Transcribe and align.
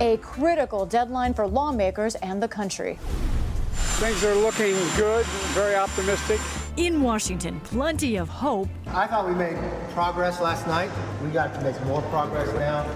a 0.00 0.16
critical 0.18 0.84
deadline 0.84 1.32
for 1.32 1.46
lawmakers 1.46 2.14
and 2.16 2.42
the 2.42 2.48
country. 2.48 2.98
Things 3.72 4.22
are 4.24 4.34
looking 4.34 4.74
good, 4.96 5.24
very 5.54 5.74
optimistic. 5.74 6.40
In 6.76 7.00
Washington, 7.00 7.60
plenty 7.60 8.16
of 8.16 8.28
hope. 8.28 8.68
I 8.88 9.06
thought 9.06 9.26
we 9.26 9.34
made 9.34 9.56
progress 9.92 10.40
last 10.40 10.66
night. 10.66 10.90
We 11.22 11.30
got 11.30 11.54
to 11.54 11.60
make 11.62 11.82
more 11.86 12.02
progress 12.02 12.52
now. 12.54 12.86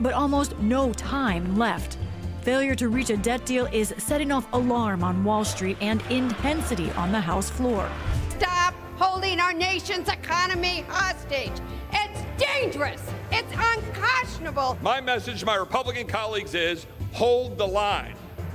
But 0.00 0.12
almost 0.12 0.58
no 0.58 0.92
time 0.92 1.56
left. 1.56 1.96
Failure 2.42 2.74
to 2.74 2.88
reach 2.88 3.10
a 3.10 3.16
debt 3.16 3.46
deal 3.46 3.66
is 3.66 3.94
setting 3.96 4.30
off 4.32 4.46
alarm 4.52 5.02
on 5.02 5.24
Wall 5.24 5.44
Street 5.44 5.78
and 5.80 6.02
intensity 6.10 6.90
on 6.92 7.12
the 7.12 7.20
House 7.20 7.48
floor. 7.48 7.88
Stop 8.38 8.74
holding 8.96 9.40
our 9.40 9.54
nation's 9.54 10.08
economy 10.08 10.84
hostage. 10.88 11.52
It's 12.40 12.52
dangerous. 12.52 13.02
It's 13.30 13.52
unconscionable. 13.52 14.78
My 14.80 14.98
message 14.98 15.40
to 15.40 15.46
my 15.46 15.56
Republican 15.56 16.06
colleagues 16.06 16.54
is 16.54 16.86
hold 17.12 17.58
the 17.58 17.66
line. 17.66 18.14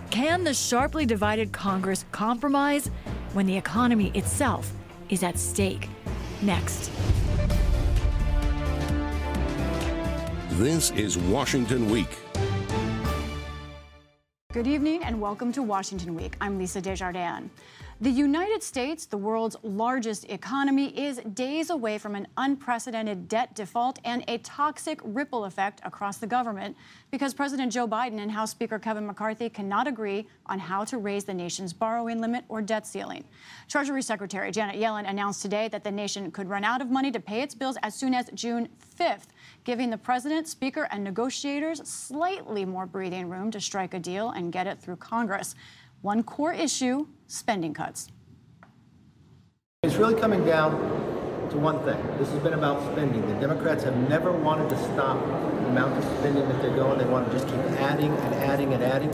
Can 0.09 0.43
the 0.43 0.55
sharply 0.55 1.05
divided 1.05 1.51
Congress 1.51 2.03
compromise 2.11 2.87
when 3.33 3.45
the 3.45 3.55
economy 3.55 4.09
itself 4.15 4.71
is 5.09 5.21
at 5.21 5.37
stake? 5.37 5.87
Next. 6.41 6.89
This 10.53 10.89
is 10.91 11.19
Washington 11.19 11.87
Week. 11.87 12.09
Good 14.51 14.65
evening 14.65 15.03
and 15.03 15.21
welcome 15.21 15.51
to 15.51 15.61
Washington 15.61 16.15
Week. 16.15 16.35
I'm 16.41 16.57
Lisa 16.57 16.81
Desjardins. 16.81 17.51
The 18.01 18.11
United 18.11 18.61
States, 18.61 19.05
the 19.05 19.17
world's 19.17 19.55
largest 19.63 20.25
economy, 20.25 20.87
is 20.99 21.21
days 21.33 21.69
away 21.69 21.97
from 21.97 22.13
an 22.13 22.27
unprecedented 22.35 23.29
debt 23.29 23.55
default 23.55 23.99
and 24.03 24.21
a 24.27 24.37
toxic 24.39 24.99
ripple 25.01 25.45
effect 25.45 25.79
across 25.85 26.17
the 26.17 26.27
government 26.27 26.75
because 27.09 27.33
President 27.33 27.71
Joe 27.71 27.87
Biden 27.87 28.19
and 28.19 28.29
House 28.29 28.51
Speaker 28.51 28.79
Kevin 28.79 29.07
McCarthy 29.07 29.49
cannot 29.49 29.87
agree 29.87 30.27
on 30.47 30.59
how 30.59 30.83
to 30.83 30.97
raise 30.97 31.23
the 31.23 31.33
nation's 31.33 31.71
borrowing 31.71 32.19
limit 32.19 32.43
or 32.49 32.61
debt 32.61 32.85
ceiling. 32.85 33.23
Treasury 33.69 34.01
Secretary 34.01 34.51
Janet 34.51 34.75
Yellen 34.75 35.09
announced 35.09 35.41
today 35.41 35.69
that 35.69 35.85
the 35.85 35.91
nation 35.91 36.31
could 36.31 36.49
run 36.49 36.65
out 36.65 36.81
of 36.81 36.91
money 36.91 37.11
to 37.11 37.19
pay 37.21 37.43
its 37.43 37.55
bills 37.55 37.77
as 37.81 37.95
soon 37.95 38.13
as 38.13 38.29
June 38.33 38.67
5th, 38.99 39.27
giving 39.63 39.89
the 39.89 39.97
president, 39.97 40.49
speaker, 40.49 40.89
and 40.91 41.01
negotiators 41.01 41.79
slightly 41.87 42.65
more 42.65 42.85
breathing 42.85 43.29
room 43.29 43.51
to 43.51 43.61
strike 43.61 43.93
a 43.93 43.99
deal 43.99 44.31
and 44.31 44.51
get 44.51 44.67
it 44.67 44.81
through 44.81 44.97
Congress. 44.97 45.55
One 46.01 46.23
core 46.23 46.53
issue 46.53 47.07
spending 47.27 47.73
cuts. 47.73 48.09
It's 49.83 49.95
really 49.95 50.19
coming 50.19 50.45
down 50.45 50.71
to 51.49 51.57
one 51.57 51.83
thing. 51.83 52.01
This 52.17 52.29
has 52.29 52.39
been 52.41 52.53
about 52.53 52.81
spending. 52.91 53.21
The 53.27 53.39
Democrats 53.39 53.83
have 53.83 53.95
never 54.09 54.31
wanted 54.31 54.69
to 54.69 54.77
stop 54.83 55.23
the 55.25 55.67
amount 55.67 55.97
of 55.97 56.03
spending 56.19 56.47
that 56.47 56.61
they're 56.61 56.75
going. 56.75 56.97
They 56.97 57.05
want 57.05 57.31
to 57.31 57.37
just 57.37 57.47
keep 57.47 57.57
adding 57.79 58.11
and 58.11 58.35
adding 58.35 58.73
and 58.73 58.83
adding. 58.83 59.13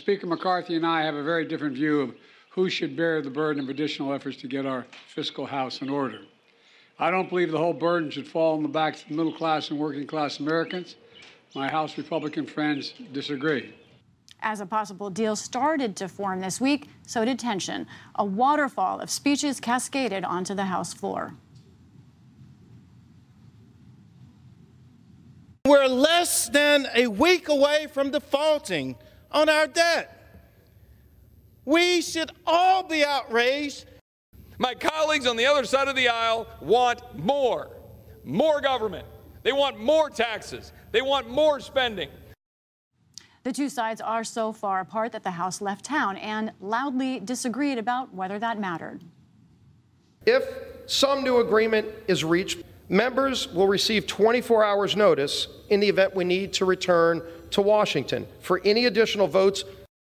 Speaker 0.00 0.26
McCarthy 0.26 0.76
and 0.76 0.86
I 0.86 1.02
have 1.02 1.14
a 1.14 1.22
very 1.22 1.46
different 1.46 1.74
view 1.74 2.00
of 2.00 2.14
who 2.50 2.68
should 2.68 2.96
bear 2.96 3.22
the 3.22 3.30
burden 3.30 3.62
of 3.62 3.68
additional 3.70 4.12
efforts 4.12 4.36
to 4.38 4.48
get 4.48 4.66
our 4.66 4.86
fiscal 5.06 5.46
house 5.46 5.82
in 5.82 5.88
order. 5.88 6.20
I 6.98 7.10
don't 7.10 7.28
believe 7.28 7.50
the 7.50 7.58
whole 7.58 7.72
burden 7.72 8.10
should 8.10 8.26
fall 8.26 8.56
on 8.56 8.62
the 8.62 8.68
backs 8.68 9.02
of 9.02 9.10
middle 9.10 9.32
class 9.32 9.70
and 9.70 9.78
working 9.78 10.06
class 10.06 10.38
Americans. 10.38 10.96
My 11.54 11.70
House 11.70 11.96
Republican 11.96 12.44
friends 12.46 12.92
disagree. 13.12 13.72
As 14.42 14.60
a 14.60 14.66
possible 14.66 15.10
deal 15.10 15.36
started 15.36 15.96
to 15.96 16.08
form 16.08 16.40
this 16.40 16.60
week, 16.60 16.88
so 17.06 17.24
did 17.24 17.38
tension. 17.38 17.86
A 18.14 18.24
waterfall 18.24 19.00
of 19.00 19.10
speeches 19.10 19.60
cascaded 19.60 20.24
onto 20.24 20.54
the 20.54 20.64
House 20.64 20.94
floor. 20.94 21.34
We're 25.66 25.86
less 25.86 26.48
than 26.48 26.86
a 26.94 27.06
week 27.06 27.48
away 27.48 27.86
from 27.92 28.10
defaulting 28.10 28.96
on 29.30 29.48
our 29.48 29.66
debt. 29.66 30.16
We 31.64 32.00
should 32.00 32.32
all 32.46 32.82
be 32.82 33.04
outraged. 33.04 33.84
My 34.58 34.74
colleagues 34.74 35.26
on 35.26 35.36
the 35.36 35.46
other 35.46 35.64
side 35.64 35.88
of 35.88 35.96
the 35.96 36.08
aisle 36.08 36.46
want 36.60 37.02
more. 37.16 37.70
More 38.24 38.60
government. 38.60 39.06
They 39.42 39.52
want 39.52 39.78
more 39.78 40.10
taxes. 40.10 40.72
They 40.92 41.02
want 41.02 41.30
more 41.30 41.60
spending. 41.60 42.08
The 43.42 43.52
two 43.52 43.70
sides 43.70 44.02
are 44.02 44.22
so 44.22 44.52
far 44.52 44.80
apart 44.80 45.12
that 45.12 45.22
the 45.22 45.30
House 45.30 45.62
left 45.62 45.86
town 45.86 46.18
and 46.18 46.52
loudly 46.60 47.20
disagreed 47.20 47.78
about 47.78 48.12
whether 48.14 48.38
that 48.38 48.60
mattered. 48.60 49.02
If 50.26 50.44
some 50.84 51.24
new 51.24 51.38
agreement 51.38 51.86
is 52.06 52.22
reached, 52.22 52.62
members 52.90 53.48
will 53.48 53.66
receive 53.66 54.06
24 54.06 54.62
hours 54.62 54.94
notice 54.94 55.48
in 55.70 55.80
the 55.80 55.88
event 55.88 56.14
we 56.14 56.24
need 56.24 56.52
to 56.54 56.66
return 56.66 57.22
to 57.52 57.62
Washington 57.62 58.26
for 58.40 58.60
any 58.66 58.84
additional 58.84 59.26
votes. 59.26 59.64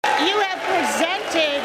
You 0.03 0.39
have 0.41 0.59
presented 0.61 1.61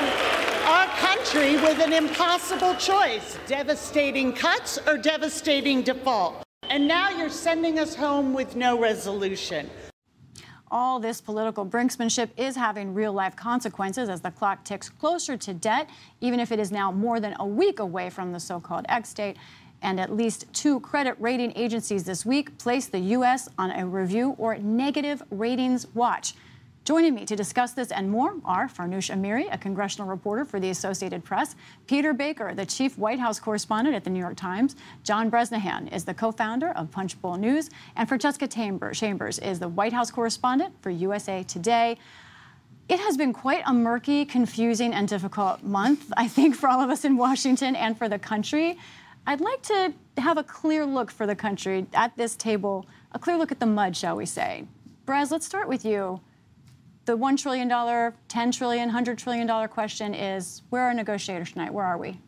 our 0.66 0.86
country 0.96 1.56
with 1.56 1.78
an 1.80 1.92
impossible 1.92 2.74
choice 2.76 3.38
devastating 3.46 4.32
cuts 4.32 4.78
or 4.86 4.96
devastating 4.96 5.82
default. 5.82 6.42
And 6.70 6.88
now 6.88 7.10
you're 7.10 7.28
sending 7.28 7.78
us 7.78 7.94
home 7.94 8.32
with 8.32 8.56
no 8.56 8.80
resolution. 8.80 9.68
All 10.72 11.00
this 11.00 11.20
political 11.20 11.66
brinksmanship 11.66 12.30
is 12.36 12.54
having 12.54 12.94
real 12.94 13.12
life 13.12 13.34
consequences 13.34 14.08
as 14.08 14.20
the 14.20 14.30
clock 14.30 14.62
ticks 14.62 14.88
closer 14.88 15.36
to 15.36 15.52
debt, 15.52 15.90
even 16.20 16.38
if 16.38 16.52
it 16.52 16.60
is 16.60 16.70
now 16.70 16.92
more 16.92 17.18
than 17.18 17.34
a 17.40 17.46
week 17.46 17.80
away 17.80 18.08
from 18.08 18.30
the 18.32 18.38
so 18.38 18.60
called 18.60 18.86
X 18.88 19.12
date. 19.12 19.36
And 19.82 19.98
at 19.98 20.14
least 20.14 20.46
two 20.52 20.78
credit 20.80 21.16
rating 21.18 21.52
agencies 21.56 22.04
this 22.04 22.24
week 22.24 22.56
placed 22.58 22.92
the 22.92 23.00
U.S. 23.00 23.48
on 23.58 23.72
a 23.72 23.84
review 23.84 24.36
or 24.38 24.58
negative 24.58 25.22
ratings 25.30 25.86
watch. 25.94 26.34
Joining 26.90 27.14
me 27.14 27.24
to 27.24 27.36
discuss 27.36 27.70
this 27.70 27.92
and 27.92 28.10
more 28.10 28.34
are 28.44 28.66
Farnoush 28.66 29.12
Amiri, 29.12 29.46
a 29.54 29.56
congressional 29.56 30.08
reporter 30.08 30.44
for 30.44 30.58
the 30.58 30.70
Associated 30.70 31.22
Press, 31.22 31.54
Peter 31.86 32.12
Baker, 32.12 32.52
the 32.52 32.66
chief 32.66 32.98
White 32.98 33.20
House 33.20 33.38
correspondent 33.38 33.94
at 33.94 34.02
the 34.02 34.10
New 34.10 34.18
York 34.18 34.36
Times, 34.36 34.74
John 35.04 35.30
Bresnahan 35.30 35.86
is 35.86 36.04
the 36.04 36.12
co-founder 36.12 36.70
of 36.70 36.90
Punchbowl 36.90 37.36
News, 37.36 37.70
and 37.94 38.08
Francesca 38.08 38.48
Chambers 38.48 39.38
is 39.38 39.60
the 39.60 39.68
White 39.68 39.92
House 39.92 40.10
correspondent 40.10 40.74
for 40.82 40.90
USA 40.90 41.44
Today. 41.44 41.96
It 42.88 42.98
has 42.98 43.16
been 43.16 43.32
quite 43.32 43.62
a 43.66 43.72
murky, 43.72 44.24
confusing, 44.24 44.92
and 44.92 45.06
difficult 45.06 45.62
month, 45.62 46.12
I 46.16 46.26
think, 46.26 46.56
for 46.56 46.68
all 46.68 46.80
of 46.80 46.90
us 46.90 47.04
in 47.04 47.16
Washington 47.16 47.76
and 47.76 47.96
for 47.96 48.08
the 48.08 48.18
country. 48.18 48.76
I'd 49.28 49.40
like 49.40 49.62
to 49.62 49.94
have 50.18 50.38
a 50.38 50.42
clear 50.42 50.84
look 50.84 51.12
for 51.12 51.28
the 51.28 51.36
country 51.36 51.86
at 51.94 52.16
this 52.16 52.34
table, 52.34 52.84
a 53.12 53.20
clear 53.20 53.36
look 53.36 53.52
at 53.52 53.60
the 53.60 53.66
mud, 53.66 53.96
shall 53.96 54.16
we 54.16 54.26
say. 54.26 54.64
Brez, 55.06 55.30
let's 55.30 55.46
start 55.46 55.68
with 55.68 55.84
you 55.84 56.20
the 57.04 57.16
$1 57.16 57.36
trillion, 57.36 57.68
$10 57.68 58.56
trillion, 58.56 58.90
$100 58.90 59.16
trillion 59.16 59.68
question 59.68 60.14
is 60.14 60.62
where 60.70 60.82
are 60.82 60.94
negotiators 60.94 61.52
tonight? 61.52 61.72
Where 61.72 61.84
are 61.84 61.98
we? 61.98 62.20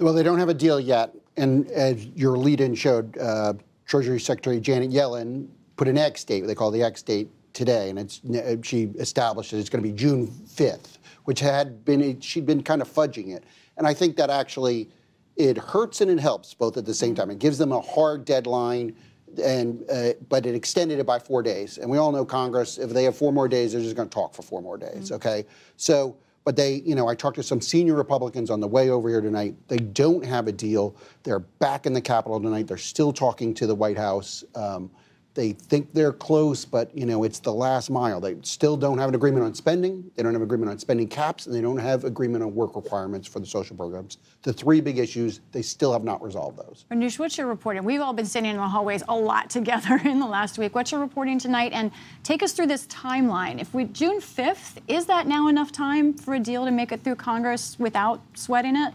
Well, 0.00 0.12
they 0.12 0.22
don't 0.22 0.38
have 0.38 0.48
a 0.48 0.54
deal 0.54 0.80
yet. 0.80 1.14
And 1.36 1.70
as 1.70 2.06
your 2.06 2.36
lead 2.36 2.60
in 2.60 2.74
showed, 2.74 3.16
uh, 3.18 3.54
Treasury 3.86 4.20
Secretary 4.20 4.60
Janet 4.60 4.90
Yellen 4.90 5.48
put 5.76 5.88
an 5.88 5.98
X 5.98 6.24
date, 6.24 6.46
they 6.46 6.54
call 6.54 6.70
the 6.70 6.82
X 6.82 7.02
date 7.02 7.28
today. 7.52 7.90
And 7.90 7.98
it's, 7.98 8.20
she 8.66 8.84
established 8.98 9.50
that 9.50 9.58
it's 9.58 9.68
going 9.68 9.82
to 9.82 9.88
be 9.88 9.94
June 9.94 10.26
5th, 10.26 10.98
which 11.24 11.40
had 11.40 11.84
been, 11.84 12.20
she'd 12.20 12.46
been 12.46 12.62
kind 12.62 12.82
of 12.82 12.92
fudging 12.92 13.34
it. 13.34 13.44
And 13.76 13.86
I 13.86 13.94
think 13.94 14.16
that 14.16 14.30
actually 14.30 14.88
it 15.36 15.58
hurts 15.58 16.00
and 16.00 16.10
it 16.10 16.20
helps 16.20 16.54
both 16.54 16.76
at 16.76 16.84
the 16.84 16.94
same 16.94 17.14
time. 17.14 17.30
It 17.30 17.38
gives 17.38 17.58
them 17.58 17.72
a 17.72 17.80
hard 17.80 18.24
deadline 18.24 18.96
and 19.40 19.84
uh, 19.90 20.12
but 20.28 20.46
it 20.46 20.54
extended 20.54 20.98
it 20.98 21.06
by 21.06 21.18
four 21.18 21.42
days. 21.42 21.78
And 21.78 21.90
we 21.90 21.98
all 21.98 22.12
know 22.12 22.24
Congress, 22.24 22.78
if 22.78 22.90
they 22.90 23.04
have 23.04 23.16
four 23.16 23.32
more 23.32 23.48
days, 23.48 23.72
they're 23.72 23.82
just 23.82 23.96
going 23.96 24.08
to 24.08 24.14
talk 24.14 24.34
for 24.34 24.42
four 24.42 24.62
more 24.62 24.76
days. 24.78 25.06
Mm-hmm. 25.06 25.14
Okay, 25.14 25.44
so. 25.76 26.16
But 26.46 26.56
they, 26.56 26.82
you 26.84 26.94
know, 26.94 27.08
I 27.08 27.14
talked 27.14 27.36
to 27.36 27.42
some 27.42 27.62
senior 27.62 27.94
Republicans 27.94 28.50
on 28.50 28.60
the 28.60 28.68
way 28.68 28.90
over 28.90 29.08
here 29.08 29.22
tonight. 29.22 29.54
They 29.68 29.78
don't 29.78 30.22
have 30.22 30.46
a 30.46 30.52
deal. 30.52 30.94
They're 31.22 31.38
back 31.38 31.86
in 31.86 31.94
the 31.94 32.02
Capitol 32.02 32.38
tonight. 32.38 32.66
They're 32.66 32.76
still 32.76 33.14
talking 33.14 33.54
to 33.54 33.66
the 33.66 33.74
White 33.74 33.96
House. 33.96 34.44
Um, 34.54 34.90
they 35.34 35.52
think 35.52 35.92
they're 35.92 36.12
close, 36.12 36.64
but 36.64 36.96
you 36.96 37.06
know 37.06 37.24
it's 37.24 37.40
the 37.40 37.52
last 37.52 37.90
mile. 37.90 38.20
They 38.20 38.36
still 38.42 38.76
don't 38.76 38.98
have 38.98 39.08
an 39.08 39.14
agreement 39.14 39.44
on 39.44 39.54
spending. 39.54 40.10
They 40.14 40.22
don't 40.22 40.32
have 40.32 40.40
an 40.40 40.46
agreement 40.46 40.70
on 40.70 40.78
spending 40.78 41.08
caps, 41.08 41.46
and 41.46 41.54
they 41.54 41.60
don't 41.60 41.78
have 41.78 42.04
agreement 42.04 42.44
on 42.44 42.54
work 42.54 42.76
requirements 42.76 43.26
for 43.26 43.40
the 43.40 43.46
social 43.46 43.76
programs. 43.76 44.18
The 44.42 44.52
three 44.52 44.80
big 44.80 44.98
issues, 44.98 45.40
they 45.52 45.62
still 45.62 45.92
have 45.92 46.04
not 46.04 46.22
resolved 46.22 46.58
those. 46.58 46.84
Anush, 46.92 47.18
what's 47.18 47.36
your 47.36 47.48
reporting? 47.48 47.84
We've 47.84 48.00
all 48.00 48.12
been 48.12 48.26
sitting 48.26 48.50
in 48.50 48.56
the 48.56 48.62
hallways 48.62 49.02
a 49.08 49.16
lot 49.16 49.50
together 49.50 50.00
in 50.04 50.20
the 50.20 50.26
last 50.26 50.58
week. 50.58 50.74
What's 50.74 50.92
your 50.92 51.00
reporting 51.00 51.38
tonight? 51.38 51.72
And 51.72 51.90
take 52.22 52.42
us 52.42 52.52
through 52.52 52.68
this 52.68 52.86
timeline. 52.86 53.60
If 53.60 53.74
we 53.74 53.84
June 53.84 54.20
5th, 54.20 54.78
is 54.86 55.06
that 55.06 55.26
now 55.26 55.48
enough 55.48 55.72
time 55.72 56.14
for 56.14 56.34
a 56.34 56.40
deal 56.40 56.64
to 56.64 56.70
make 56.70 56.92
it 56.92 57.02
through 57.02 57.16
Congress 57.16 57.76
without 57.78 58.20
sweating 58.34 58.76
it? 58.76 58.94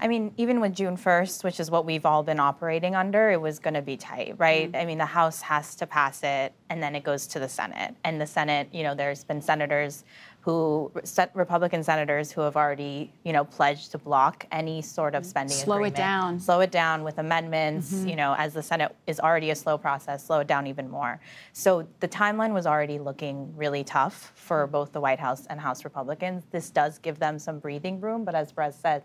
I 0.00 0.06
mean, 0.06 0.32
even 0.36 0.60
with 0.60 0.74
June 0.74 0.96
1st, 0.96 1.42
which 1.42 1.58
is 1.58 1.70
what 1.70 1.84
we've 1.84 2.06
all 2.06 2.22
been 2.22 2.38
operating 2.38 2.94
under, 2.94 3.30
it 3.30 3.40
was 3.40 3.58
going 3.58 3.74
to 3.74 3.82
be 3.82 3.96
tight, 3.96 4.34
right? 4.38 4.70
Mm-hmm. 4.70 4.80
I 4.80 4.84
mean, 4.84 4.98
the 4.98 5.06
House 5.06 5.40
has 5.42 5.74
to 5.76 5.86
pass 5.86 6.22
it, 6.22 6.52
and 6.70 6.82
then 6.82 6.94
it 6.94 7.02
goes 7.02 7.26
to 7.28 7.40
the 7.40 7.48
Senate. 7.48 7.94
And 8.04 8.20
the 8.20 8.26
Senate, 8.26 8.68
you 8.72 8.84
know, 8.84 8.94
there's 8.94 9.24
been 9.24 9.42
senators 9.42 10.04
who 10.40 10.90
Republican 11.34 11.82
senators 11.82 12.30
who 12.30 12.40
have 12.40 12.56
already, 12.56 13.12
you 13.24 13.32
know, 13.32 13.44
pledged 13.44 13.90
to 13.90 13.98
block 13.98 14.46
any 14.50 14.80
sort 14.80 15.14
of 15.14 15.26
spending 15.26 15.54
slow 15.54 15.74
agreement. 15.74 15.94
it 15.94 15.98
down, 15.98 16.40
slow 16.40 16.60
it 16.60 16.70
down 16.70 17.04
with 17.04 17.18
amendments. 17.18 17.92
Mm-hmm. 17.92 18.08
You 18.08 18.16
know, 18.16 18.34
as 18.38 18.54
the 18.54 18.62
Senate 18.62 18.94
is 19.06 19.20
already 19.20 19.50
a 19.50 19.54
slow 19.54 19.76
process, 19.76 20.24
slow 20.24 20.38
it 20.38 20.46
down 20.46 20.66
even 20.66 20.88
more. 20.88 21.20
So 21.52 21.86
the 22.00 22.08
timeline 22.08 22.54
was 22.54 22.66
already 22.66 22.98
looking 22.98 23.54
really 23.56 23.84
tough 23.84 24.32
for 24.36 24.66
both 24.66 24.92
the 24.92 25.00
White 25.00 25.20
House 25.20 25.44
and 25.50 25.60
House 25.60 25.84
Republicans. 25.84 26.44
This 26.50 26.70
does 26.70 26.98
give 26.98 27.18
them 27.18 27.38
some 27.38 27.58
breathing 27.58 28.00
room, 28.00 28.24
but 28.24 28.34
as 28.34 28.52
Brez 28.52 28.74
said, 28.80 29.02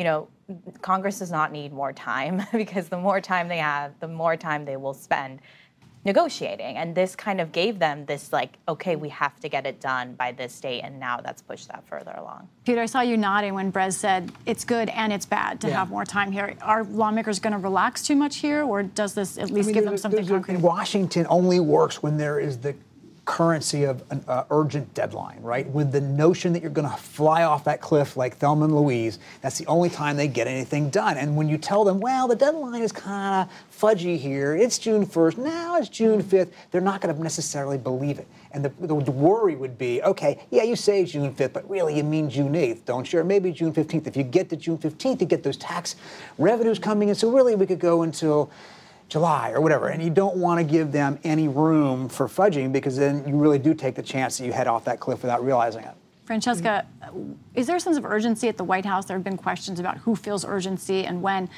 you 0.00 0.04
know, 0.04 0.28
Congress 0.80 1.18
does 1.18 1.30
not 1.30 1.52
need 1.52 1.74
more 1.74 1.92
time 1.92 2.42
because 2.52 2.88
the 2.88 2.96
more 2.96 3.20
time 3.20 3.48
they 3.48 3.58
have, 3.58 3.92
the 4.00 4.08
more 4.08 4.34
time 4.34 4.64
they 4.64 4.78
will 4.78 4.94
spend 4.94 5.40
negotiating. 6.06 6.78
And 6.78 6.94
this 6.94 7.14
kind 7.14 7.38
of 7.38 7.52
gave 7.52 7.78
them 7.78 8.06
this, 8.06 8.32
like, 8.32 8.56
okay, 8.66 8.96
we 8.96 9.10
have 9.10 9.38
to 9.40 9.50
get 9.50 9.66
it 9.66 9.78
done 9.78 10.14
by 10.14 10.32
this 10.32 10.58
date. 10.58 10.80
And 10.80 10.98
now 10.98 11.20
that's 11.20 11.42
pushed 11.42 11.68
that 11.68 11.86
further 11.86 12.14
along. 12.16 12.48
Peter, 12.64 12.80
I 12.80 12.86
saw 12.86 13.02
you 13.02 13.18
nodding 13.18 13.52
when 13.52 13.70
Brez 13.70 13.92
said 13.92 14.32
it's 14.46 14.64
good 14.64 14.88
and 14.88 15.12
it's 15.12 15.26
bad 15.26 15.60
to 15.60 15.68
yeah. 15.68 15.80
have 15.80 15.90
more 15.90 16.06
time 16.06 16.32
here. 16.32 16.56
Are 16.62 16.84
lawmakers 16.84 17.38
going 17.38 17.52
to 17.52 17.58
relax 17.58 18.02
too 18.02 18.16
much 18.16 18.36
here, 18.36 18.62
or 18.62 18.82
does 18.82 19.12
this 19.12 19.36
at 19.36 19.50
least 19.50 19.66
I 19.66 19.72
mean, 19.72 19.74
give 19.74 19.84
them 19.84 19.98
something 19.98 20.26
concrete? 20.26 20.56
Washington 20.60 21.26
only 21.28 21.60
works 21.60 22.02
when 22.02 22.16
there 22.16 22.40
is 22.40 22.56
the 22.56 22.74
currency 23.30 23.84
of 23.84 24.02
an 24.10 24.24
uh, 24.26 24.42
urgent 24.50 24.92
deadline, 24.92 25.40
right? 25.40 25.64
With 25.70 25.92
the 25.92 26.00
notion 26.00 26.52
that 26.52 26.62
you're 26.62 26.70
going 26.72 26.90
to 26.90 26.96
fly 26.96 27.44
off 27.44 27.62
that 27.62 27.80
cliff 27.80 28.16
like 28.16 28.36
Thelma 28.38 28.64
and 28.64 28.74
Louise, 28.74 29.20
that's 29.40 29.56
the 29.56 29.66
only 29.66 29.88
time 29.88 30.16
they 30.16 30.26
get 30.26 30.48
anything 30.48 30.90
done. 30.90 31.16
And 31.16 31.36
when 31.36 31.48
you 31.48 31.56
tell 31.56 31.84
them, 31.84 32.00
well, 32.00 32.26
the 32.26 32.34
deadline 32.34 32.82
is 32.82 32.90
kind 32.90 33.48
of 33.48 33.78
fudgy 33.80 34.18
here, 34.18 34.56
it's 34.56 34.78
June 34.78 35.06
1st, 35.06 35.38
now 35.38 35.76
it's 35.76 35.88
June 35.88 36.20
5th, 36.20 36.50
they're 36.72 36.80
not 36.80 37.00
going 37.00 37.14
to 37.14 37.22
necessarily 37.22 37.78
believe 37.78 38.18
it. 38.18 38.26
And 38.50 38.64
the, 38.64 38.70
the, 38.80 38.94
worry 38.94 39.54
would 39.54 39.78
be, 39.78 40.02
okay, 40.02 40.44
yeah, 40.50 40.64
you 40.64 40.74
say 40.74 41.04
June 41.04 41.32
5th, 41.32 41.52
but 41.52 41.70
really 41.70 41.96
you 41.96 42.02
mean 42.02 42.28
June 42.28 42.54
8th, 42.54 42.84
don't 42.84 43.12
you? 43.12 43.20
Or 43.20 43.24
maybe 43.24 43.52
June 43.52 43.72
15th. 43.72 44.08
If 44.08 44.16
you 44.16 44.24
get 44.24 44.48
to 44.48 44.56
June 44.56 44.76
15th, 44.76 45.20
you 45.20 45.26
get 45.28 45.44
those 45.44 45.56
tax 45.56 45.94
revenues 46.36 46.80
coming 46.80 47.10
in. 47.10 47.14
So 47.14 47.30
really 47.30 47.54
we 47.54 47.66
could 47.66 47.78
go 47.78 48.02
until 48.02 48.50
July 49.10 49.50
or 49.50 49.60
whatever. 49.60 49.88
And 49.88 50.02
you 50.02 50.08
don't 50.08 50.36
want 50.36 50.58
to 50.58 50.64
give 50.64 50.92
them 50.92 51.18
any 51.24 51.48
room 51.48 52.08
for 52.08 52.28
fudging 52.28 52.72
because 52.72 52.96
then 52.96 53.26
you 53.28 53.36
really 53.36 53.58
do 53.58 53.74
take 53.74 53.96
the 53.96 54.02
chance 54.02 54.38
that 54.38 54.46
you 54.46 54.52
head 54.52 54.68
off 54.68 54.84
that 54.84 55.00
cliff 55.00 55.22
without 55.22 55.44
realizing 55.44 55.84
it. 55.84 55.94
Francesca, 56.24 56.86
is 57.56 57.66
there 57.66 57.74
a 57.74 57.80
sense 57.80 57.96
of 57.96 58.04
urgency 58.04 58.46
at 58.46 58.56
the 58.56 58.62
White 58.62 58.86
House? 58.86 59.06
There 59.06 59.16
have 59.16 59.24
been 59.24 59.36
questions 59.36 59.80
about 59.80 59.98
who 59.98 60.14
feels 60.14 60.44
urgency 60.44 61.04
and 61.04 61.20
when. 61.22 61.50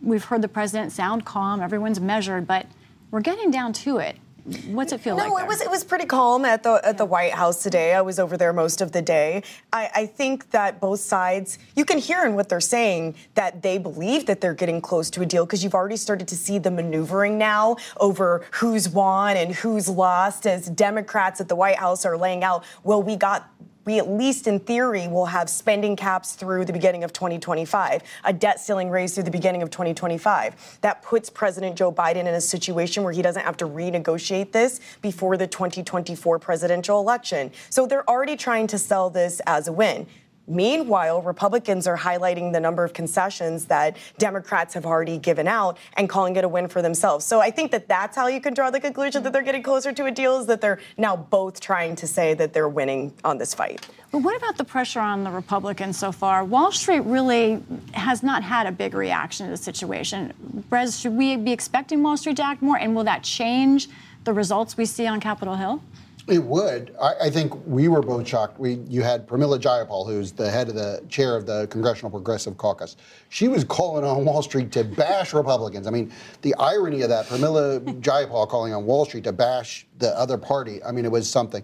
We've 0.00 0.24
heard 0.24 0.42
the 0.42 0.48
president 0.48 0.92
sound 0.92 1.24
calm, 1.24 1.60
everyone's 1.60 1.98
measured, 1.98 2.46
but 2.46 2.66
we're 3.10 3.20
getting 3.20 3.50
down 3.50 3.72
to 3.72 3.98
it. 3.98 4.16
What's 4.66 4.92
it 4.92 5.00
feel 5.00 5.16
no, 5.16 5.24
like? 5.24 5.32
No, 5.32 5.38
it 5.38 5.46
was 5.46 5.60
it 5.60 5.70
was 5.70 5.82
pretty 5.82 6.06
calm 6.06 6.44
at 6.44 6.62
the 6.62 6.80
at 6.84 6.98
the 6.98 7.04
White 7.04 7.32
House 7.32 7.64
today. 7.64 7.94
I 7.94 8.00
was 8.00 8.20
over 8.20 8.36
there 8.36 8.52
most 8.52 8.80
of 8.80 8.92
the 8.92 9.02
day. 9.02 9.42
I, 9.72 9.90
I 9.94 10.06
think 10.06 10.50
that 10.52 10.80
both 10.80 11.00
sides, 11.00 11.58
you 11.74 11.84
can 11.84 11.98
hear 11.98 12.24
in 12.24 12.34
what 12.34 12.48
they're 12.48 12.60
saying 12.60 13.16
that 13.34 13.62
they 13.62 13.76
believe 13.76 14.26
that 14.26 14.40
they're 14.40 14.54
getting 14.54 14.80
close 14.80 15.10
to 15.10 15.22
a 15.22 15.26
deal 15.26 15.44
because 15.44 15.64
you've 15.64 15.74
already 15.74 15.96
started 15.96 16.28
to 16.28 16.36
see 16.36 16.58
the 16.58 16.70
maneuvering 16.70 17.38
now 17.38 17.76
over 17.98 18.46
who's 18.52 18.88
won 18.88 19.36
and 19.36 19.52
who's 19.52 19.88
lost 19.88 20.46
as 20.46 20.68
Democrats 20.70 21.40
at 21.40 21.48
the 21.48 21.56
White 21.56 21.76
House 21.76 22.04
are 22.04 22.16
laying 22.16 22.44
out. 22.44 22.62
Well, 22.84 23.02
we 23.02 23.16
got 23.16 23.50
we 23.86 23.98
at 23.98 24.10
least 24.10 24.46
in 24.46 24.60
theory 24.60 25.08
will 25.08 25.26
have 25.26 25.48
spending 25.48 25.96
caps 25.96 26.34
through 26.34 26.66
the 26.66 26.72
beginning 26.72 27.04
of 27.04 27.12
2025, 27.12 28.02
a 28.24 28.32
debt 28.32 28.60
ceiling 28.60 28.90
raised 28.90 29.14
through 29.14 29.24
the 29.24 29.30
beginning 29.30 29.62
of 29.62 29.70
2025. 29.70 30.78
That 30.82 31.02
puts 31.02 31.30
President 31.30 31.76
Joe 31.76 31.90
Biden 31.90 32.26
in 32.26 32.34
a 32.34 32.40
situation 32.40 33.04
where 33.04 33.12
he 33.12 33.22
doesn't 33.22 33.42
have 33.42 33.56
to 33.58 33.66
renegotiate 33.66 34.52
this 34.52 34.80
before 35.00 35.36
the 35.36 35.46
2024 35.46 36.38
presidential 36.38 37.00
election. 37.00 37.50
So 37.70 37.86
they're 37.86 38.08
already 38.10 38.36
trying 38.36 38.66
to 38.66 38.78
sell 38.78 39.08
this 39.08 39.40
as 39.46 39.68
a 39.68 39.72
win. 39.72 40.06
Meanwhile, 40.48 41.22
Republicans 41.22 41.86
are 41.86 41.96
highlighting 41.96 42.52
the 42.52 42.60
number 42.60 42.84
of 42.84 42.92
concessions 42.92 43.64
that 43.66 43.96
Democrats 44.18 44.74
have 44.74 44.86
already 44.86 45.18
given 45.18 45.48
out 45.48 45.78
and 45.96 46.08
calling 46.08 46.36
it 46.36 46.44
a 46.44 46.48
win 46.48 46.68
for 46.68 46.82
themselves. 46.82 47.24
So 47.24 47.40
I 47.40 47.50
think 47.50 47.72
that 47.72 47.88
that's 47.88 48.16
how 48.16 48.28
you 48.28 48.40
can 48.40 48.54
draw 48.54 48.70
the 48.70 48.80
conclusion 48.80 49.22
that 49.24 49.32
they're 49.32 49.42
getting 49.42 49.62
closer 49.62 49.92
to 49.92 50.04
a 50.06 50.10
deal 50.10 50.38
is 50.38 50.46
that 50.46 50.60
they're 50.60 50.78
now 50.96 51.16
both 51.16 51.60
trying 51.60 51.96
to 51.96 52.06
say 52.06 52.34
that 52.34 52.52
they're 52.52 52.68
winning 52.68 53.12
on 53.24 53.38
this 53.38 53.54
fight. 53.54 53.88
But 54.12 54.18
what 54.22 54.36
about 54.36 54.56
the 54.56 54.64
pressure 54.64 55.00
on 55.00 55.24
the 55.24 55.30
Republicans 55.30 55.98
so 55.98 56.12
far? 56.12 56.44
Wall 56.44 56.70
Street 56.70 57.00
really 57.00 57.62
has 57.92 58.22
not 58.22 58.42
had 58.42 58.66
a 58.66 58.72
big 58.72 58.94
reaction 58.94 59.46
to 59.46 59.50
the 59.50 59.56
situation. 59.56 60.32
Brez, 60.70 61.00
should 61.00 61.12
we 61.12 61.36
be 61.36 61.52
expecting 61.52 62.02
Wall 62.02 62.16
Street 62.16 62.36
to 62.36 62.44
act 62.44 62.62
more? 62.62 62.78
And 62.78 62.94
will 62.94 63.04
that 63.04 63.24
change 63.24 63.88
the 64.24 64.32
results 64.32 64.76
we 64.76 64.86
see 64.86 65.06
on 65.06 65.20
Capitol 65.20 65.56
Hill? 65.56 65.82
It 66.28 66.42
would. 66.42 66.94
I, 67.00 67.26
I, 67.26 67.30
think 67.30 67.52
we 67.66 67.86
were 67.86 68.02
both 68.02 68.26
shocked. 68.26 68.58
We, 68.58 68.74
you 68.88 69.02
had 69.02 69.28
Pramila 69.28 69.60
Jayapal, 69.60 70.06
who's 70.08 70.32
the 70.32 70.50
head 70.50 70.68
of 70.68 70.74
the 70.74 71.00
chair 71.08 71.36
of 71.36 71.46
the 71.46 71.68
Congressional 71.68 72.10
Progressive 72.10 72.56
Caucus. 72.56 72.96
She 73.28 73.46
was 73.46 73.62
calling 73.62 74.04
on 74.04 74.24
Wall 74.24 74.42
Street 74.42 74.72
to 74.72 74.82
bash 74.82 75.32
Republicans. 75.32 75.86
I 75.86 75.90
mean, 75.90 76.12
the 76.42 76.52
irony 76.56 77.02
of 77.02 77.10
that, 77.10 77.26
Pramila 77.26 77.80
Jayapal 78.00 78.48
calling 78.48 78.74
on 78.74 78.84
Wall 78.86 79.04
Street 79.04 79.22
to 79.24 79.32
bash 79.32 79.86
the 79.98 80.18
other 80.18 80.36
party. 80.36 80.82
I 80.82 80.90
mean, 80.90 81.04
it 81.04 81.12
was 81.12 81.30
something. 81.30 81.62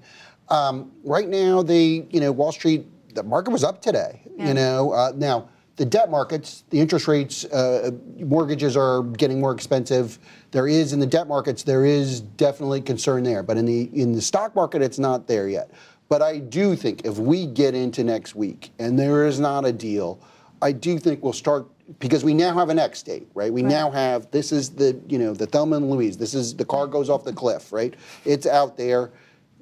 Um, 0.49 0.93
right 1.03 1.29
now, 1.29 1.63
the 1.63 2.07
you 2.11 2.21
know 2.21 2.31
Wall 2.31 2.53
Street, 2.53 2.87
the 3.15 3.25
market 3.25 3.51
was 3.51 3.65
up 3.65 3.83
today. 3.83 4.23
Yeah. 4.37 4.49
You 4.49 4.55
know, 4.55 4.93
uh, 4.93 5.13
now 5.17 5.49
the 5.83 5.87
debt 5.87 6.13
markets, 6.13 6.63
the 6.71 6.79
interest 6.79 7.09
rates, 7.09 7.45
uh, 7.47 7.91
mortgages 8.21 8.77
are 8.77 9.03
getting 9.03 9.41
more 9.41 9.51
expensive. 9.51 10.21
There 10.53 10.69
is 10.69 10.93
in 10.93 11.01
the 11.01 11.09
debt 11.09 11.27
markets, 11.27 11.65
there 11.65 11.85
is 11.85 12.21
definitely 12.21 12.83
concern 12.83 13.25
there, 13.25 13.43
but 13.43 13.57
in 13.57 13.67
the 13.67 13.91
in 13.93 14.13
the 14.13 14.23
stock 14.23 14.55
market, 14.55 14.81
it's 14.81 15.01
not 15.01 15.27
there 15.27 15.49
yet. 15.49 15.73
But 16.09 16.23
I 16.23 16.39
do 16.39 16.77
think 16.77 17.05
if 17.05 17.19
we 17.19 17.47
get 17.47 17.75
into 17.75 18.05
next 18.05 18.37
week 18.37 18.71
and 18.79 18.97
there 18.97 19.27
is 19.27 19.41
not 19.41 19.65
a 19.65 19.73
deal, 19.73 20.21
I 20.63 20.71
do 20.71 21.01
think 21.01 21.21
we'll 21.25 21.33
start 21.33 21.67
because 21.99 22.23
we 22.23 22.33
now 22.33 22.55
have 22.55 22.69
an 22.69 22.79
X 22.79 23.03
date, 23.03 23.27
right? 23.35 23.53
We 23.53 23.65
right. 23.65 23.69
now 23.69 23.91
have 23.91 24.31
this 24.31 24.53
is 24.53 24.71
the 24.71 24.97
you 25.09 25.19
know 25.19 25.35
the 25.35 25.49
Thelma 25.49 25.79
and 25.79 25.91
Louise. 25.91 26.17
This 26.17 26.33
is 26.33 26.55
the 26.55 26.65
car 26.65 26.87
goes 26.87 27.11
off 27.11 27.25
the 27.25 27.33
cliff, 27.33 27.73
right? 27.73 27.93
It's 28.25 28.47
out 28.47 28.77
there. 28.77 29.11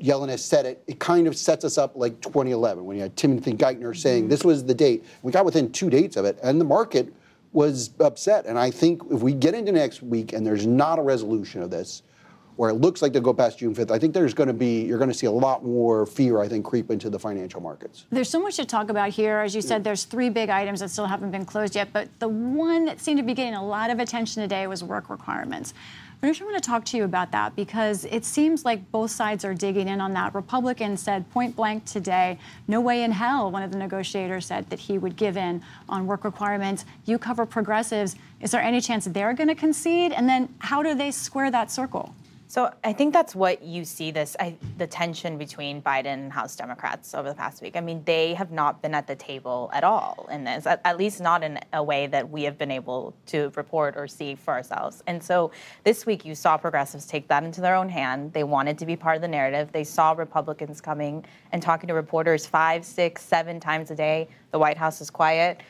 Yellen 0.00 0.28
has 0.28 0.44
said 0.44 0.66
it. 0.66 0.82
It 0.86 0.98
kind 0.98 1.26
of 1.26 1.36
sets 1.36 1.64
us 1.64 1.78
up 1.78 1.92
like 1.94 2.20
2011 2.20 2.84
when 2.84 2.96
you 2.96 3.02
had 3.02 3.16
Timothy 3.16 3.52
Geithner 3.52 3.96
saying 3.96 4.24
mm-hmm. 4.24 4.30
this 4.30 4.44
was 4.44 4.64
the 4.64 4.74
date. 4.74 5.04
We 5.22 5.32
got 5.32 5.44
within 5.44 5.70
two 5.70 5.90
dates 5.90 6.16
of 6.16 6.24
it, 6.24 6.38
and 6.42 6.60
the 6.60 6.64
market 6.64 7.12
was 7.52 7.90
upset. 8.00 8.46
And 8.46 8.58
I 8.58 8.70
think 8.70 9.02
if 9.10 9.22
we 9.22 9.32
get 9.32 9.54
into 9.54 9.72
next 9.72 10.02
week 10.02 10.32
and 10.32 10.46
there's 10.46 10.66
not 10.66 10.98
a 10.98 11.02
resolution 11.02 11.62
of 11.62 11.70
this, 11.70 12.02
where 12.56 12.68
it 12.68 12.74
looks 12.74 13.00
like 13.00 13.14
they'll 13.14 13.22
go 13.22 13.32
past 13.32 13.58
June 13.58 13.74
5th, 13.74 13.90
I 13.90 13.98
think 13.98 14.12
there's 14.12 14.34
going 14.34 14.48
to 14.48 14.52
be, 14.52 14.82
you're 14.82 14.98
going 14.98 15.10
to 15.10 15.16
see 15.16 15.26
a 15.26 15.30
lot 15.30 15.64
more 15.64 16.04
fear, 16.04 16.40
I 16.40 16.48
think, 16.48 16.64
creep 16.64 16.90
into 16.90 17.08
the 17.08 17.18
financial 17.18 17.60
markets. 17.60 18.04
There's 18.10 18.28
so 18.28 18.38
much 18.38 18.56
to 18.56 18.66
talk 18.66 18.90
about 18.90 19.08
here. 19.08 19.38
As 19.38 19.54
you 19.54 19.62
said, 19.62 19.82
there's 19.82 20.04
three 20.04 20.28
big 20.28 20.50
items 20.50 20.80
that 20.80 20.90
still 20.90 21.06
haven't 21.06 21.30
been 21.30 21.46
closed 21.46 21.74
yet, 21.74 21.88
but 21.90 22.08
the 22.18 22.28
one 22.28 22.84
that 22.84 23.00
seemed 23.00 23.18
to 23.18 23.24
be 23.24 23.32
getting 23.32 23.54
a 23.54 23.64
lot 23.64 23.88
of 23.88 23.98
attention 23.98 24.42
today 24.42 24.66
was 24.66 24.84
work 24.84 25.08
requirements. 25.08 25.72
I 26.22 26.26
want 26.26 26.62
to 26.62 26.68
talk 26.68 26.84
to 26.86 26.98
you 26.98 27.04
about 27.04 27.32
that 27.32 27.56
because 27.56 28.04
it 28.04 28.26
seems 28.26 28.64
like 28.64 28.90
both 28.92 29.10
sides 29.10 29.42
are 29.42 29.54
digging 29.54 29.88
in 29.88 30.02
on 30.02 30.12
that. 30.12 30.34
Republicans 30.34 31.00
said 31.00 31.28
point 31.30 31.56
blank 31.56 31.86
today, 31.86 32.38
no 32.68 32.78
way 32.78 33.04
in 33.04 33.10
hell, 33.10 33.50
one 33.50 33.62
of 33.62 33.72
the 33.72 33.78
negotiators 33.78 34.44
said 34.44 34.68
that 34.68 34.78
he 34.78 34.98
would 34.98 35.16
give 35.16 35.38
in 35.38 35.62
on 35.88 36.06
work 36.06 36.24
requirements. 36.24 36.84
You 37.06 37.18
cover 37.18 37.46
progressives. 37.46 38.16
Is 38.40 38.50
there 38.50 38.60
any 38.60 38.82
chance 38.82 39.06
they're 39.06 39.32
going 39.32 39.48
to 39.48 39.54
concede? 39.54 40.12
And 40.12 40.28
then 40.28 40.54
how 40.58 40.82
do 40.82 40.94
they 40.94 41.10
square 41.10 41.50
that 41.50 41.70
circle? 41.70 42.14
So 42.50 42.74
I 42.82 42.92
think 42.92 43.12
that's 43.12 43.32
what 43.36 43.62
you 43.62 43.84
see 43.84 44.10
this 44.10 44.36
I, 44.40 44.56
the 44.76 44.86
tension 44.88 45.38
between 45.38 45.80
Biden 45.80 46.06
and 46.06 46.32
House 46.32 46.56
Democrats 46.56 47.14
over 47.14 47.28
the 47.28 47.34
past 47.36 47.62
week. 47.62 47.76
I 47.76 47.80
mean, 47.80 48.02
they 48.02 48.34
have 48.34 48.50
not 48.50 48.82
been 48.82 48.92
at 48.92 49.06
the 49.06 49.14
table 49.14 49.70
at 49.72 49.84
all 49.84 50.26
in 50.32 50.42
this, 50.42 50.66
at, 50.66 50.80
at, 50.84 50.98
least 50.98 51.20
not 51.20 51.44
in 51.44 51.60
a 51.72 51.80
way 51.80 52.08
that 52.08 52.28
we 52.28 52.42
have 52.42 52.58
been 52.58 52.72
able 52.72 53.14
to 53.26 53.52
report 53.54 53.96
or 53.96 54.08
see 54.08 54.34
for 54.34 54.52
ourselves. 54.52 55.00
And 55.06 55.22
so 55.22 55.52
this 55.84 56.06
week 56.06 56.24
you 56.24 56.34
saw 56.34 56.56
progressives 56.56 57.06
take 57.06 57.28
that 57.28 57.44
into 57.44 57.60
their 57.60 57.76
own 57.76 57.88
hand. 57.88 58.32
They 58.32 58.42
wanted 58.42 58.78
to 58.78 58.84
be 58.84 58.96
part 58.96 59.14
of 59.14 59.22
the 59.22 59.28
narrative. 59.28 59.70
They 59.70 59.84
saw 59.84 60.10
Republicans 60.10 60.80
coming 60.80 61.24
and 61.52 61.62
talking 61.62 61.86
to 61.86 61.94
reporters 61.94 62.46
five, 62.46 62.84
six, 62.84 63.22
seven 63.22 63.60
times 63.60 63.92
a 63.92 63.94
day. 63.94 64.26
The 64.50 64.58
White 64.58 64.76
House 64.76 65.00
is 65.00 65.08
quiet. 65.08 65.60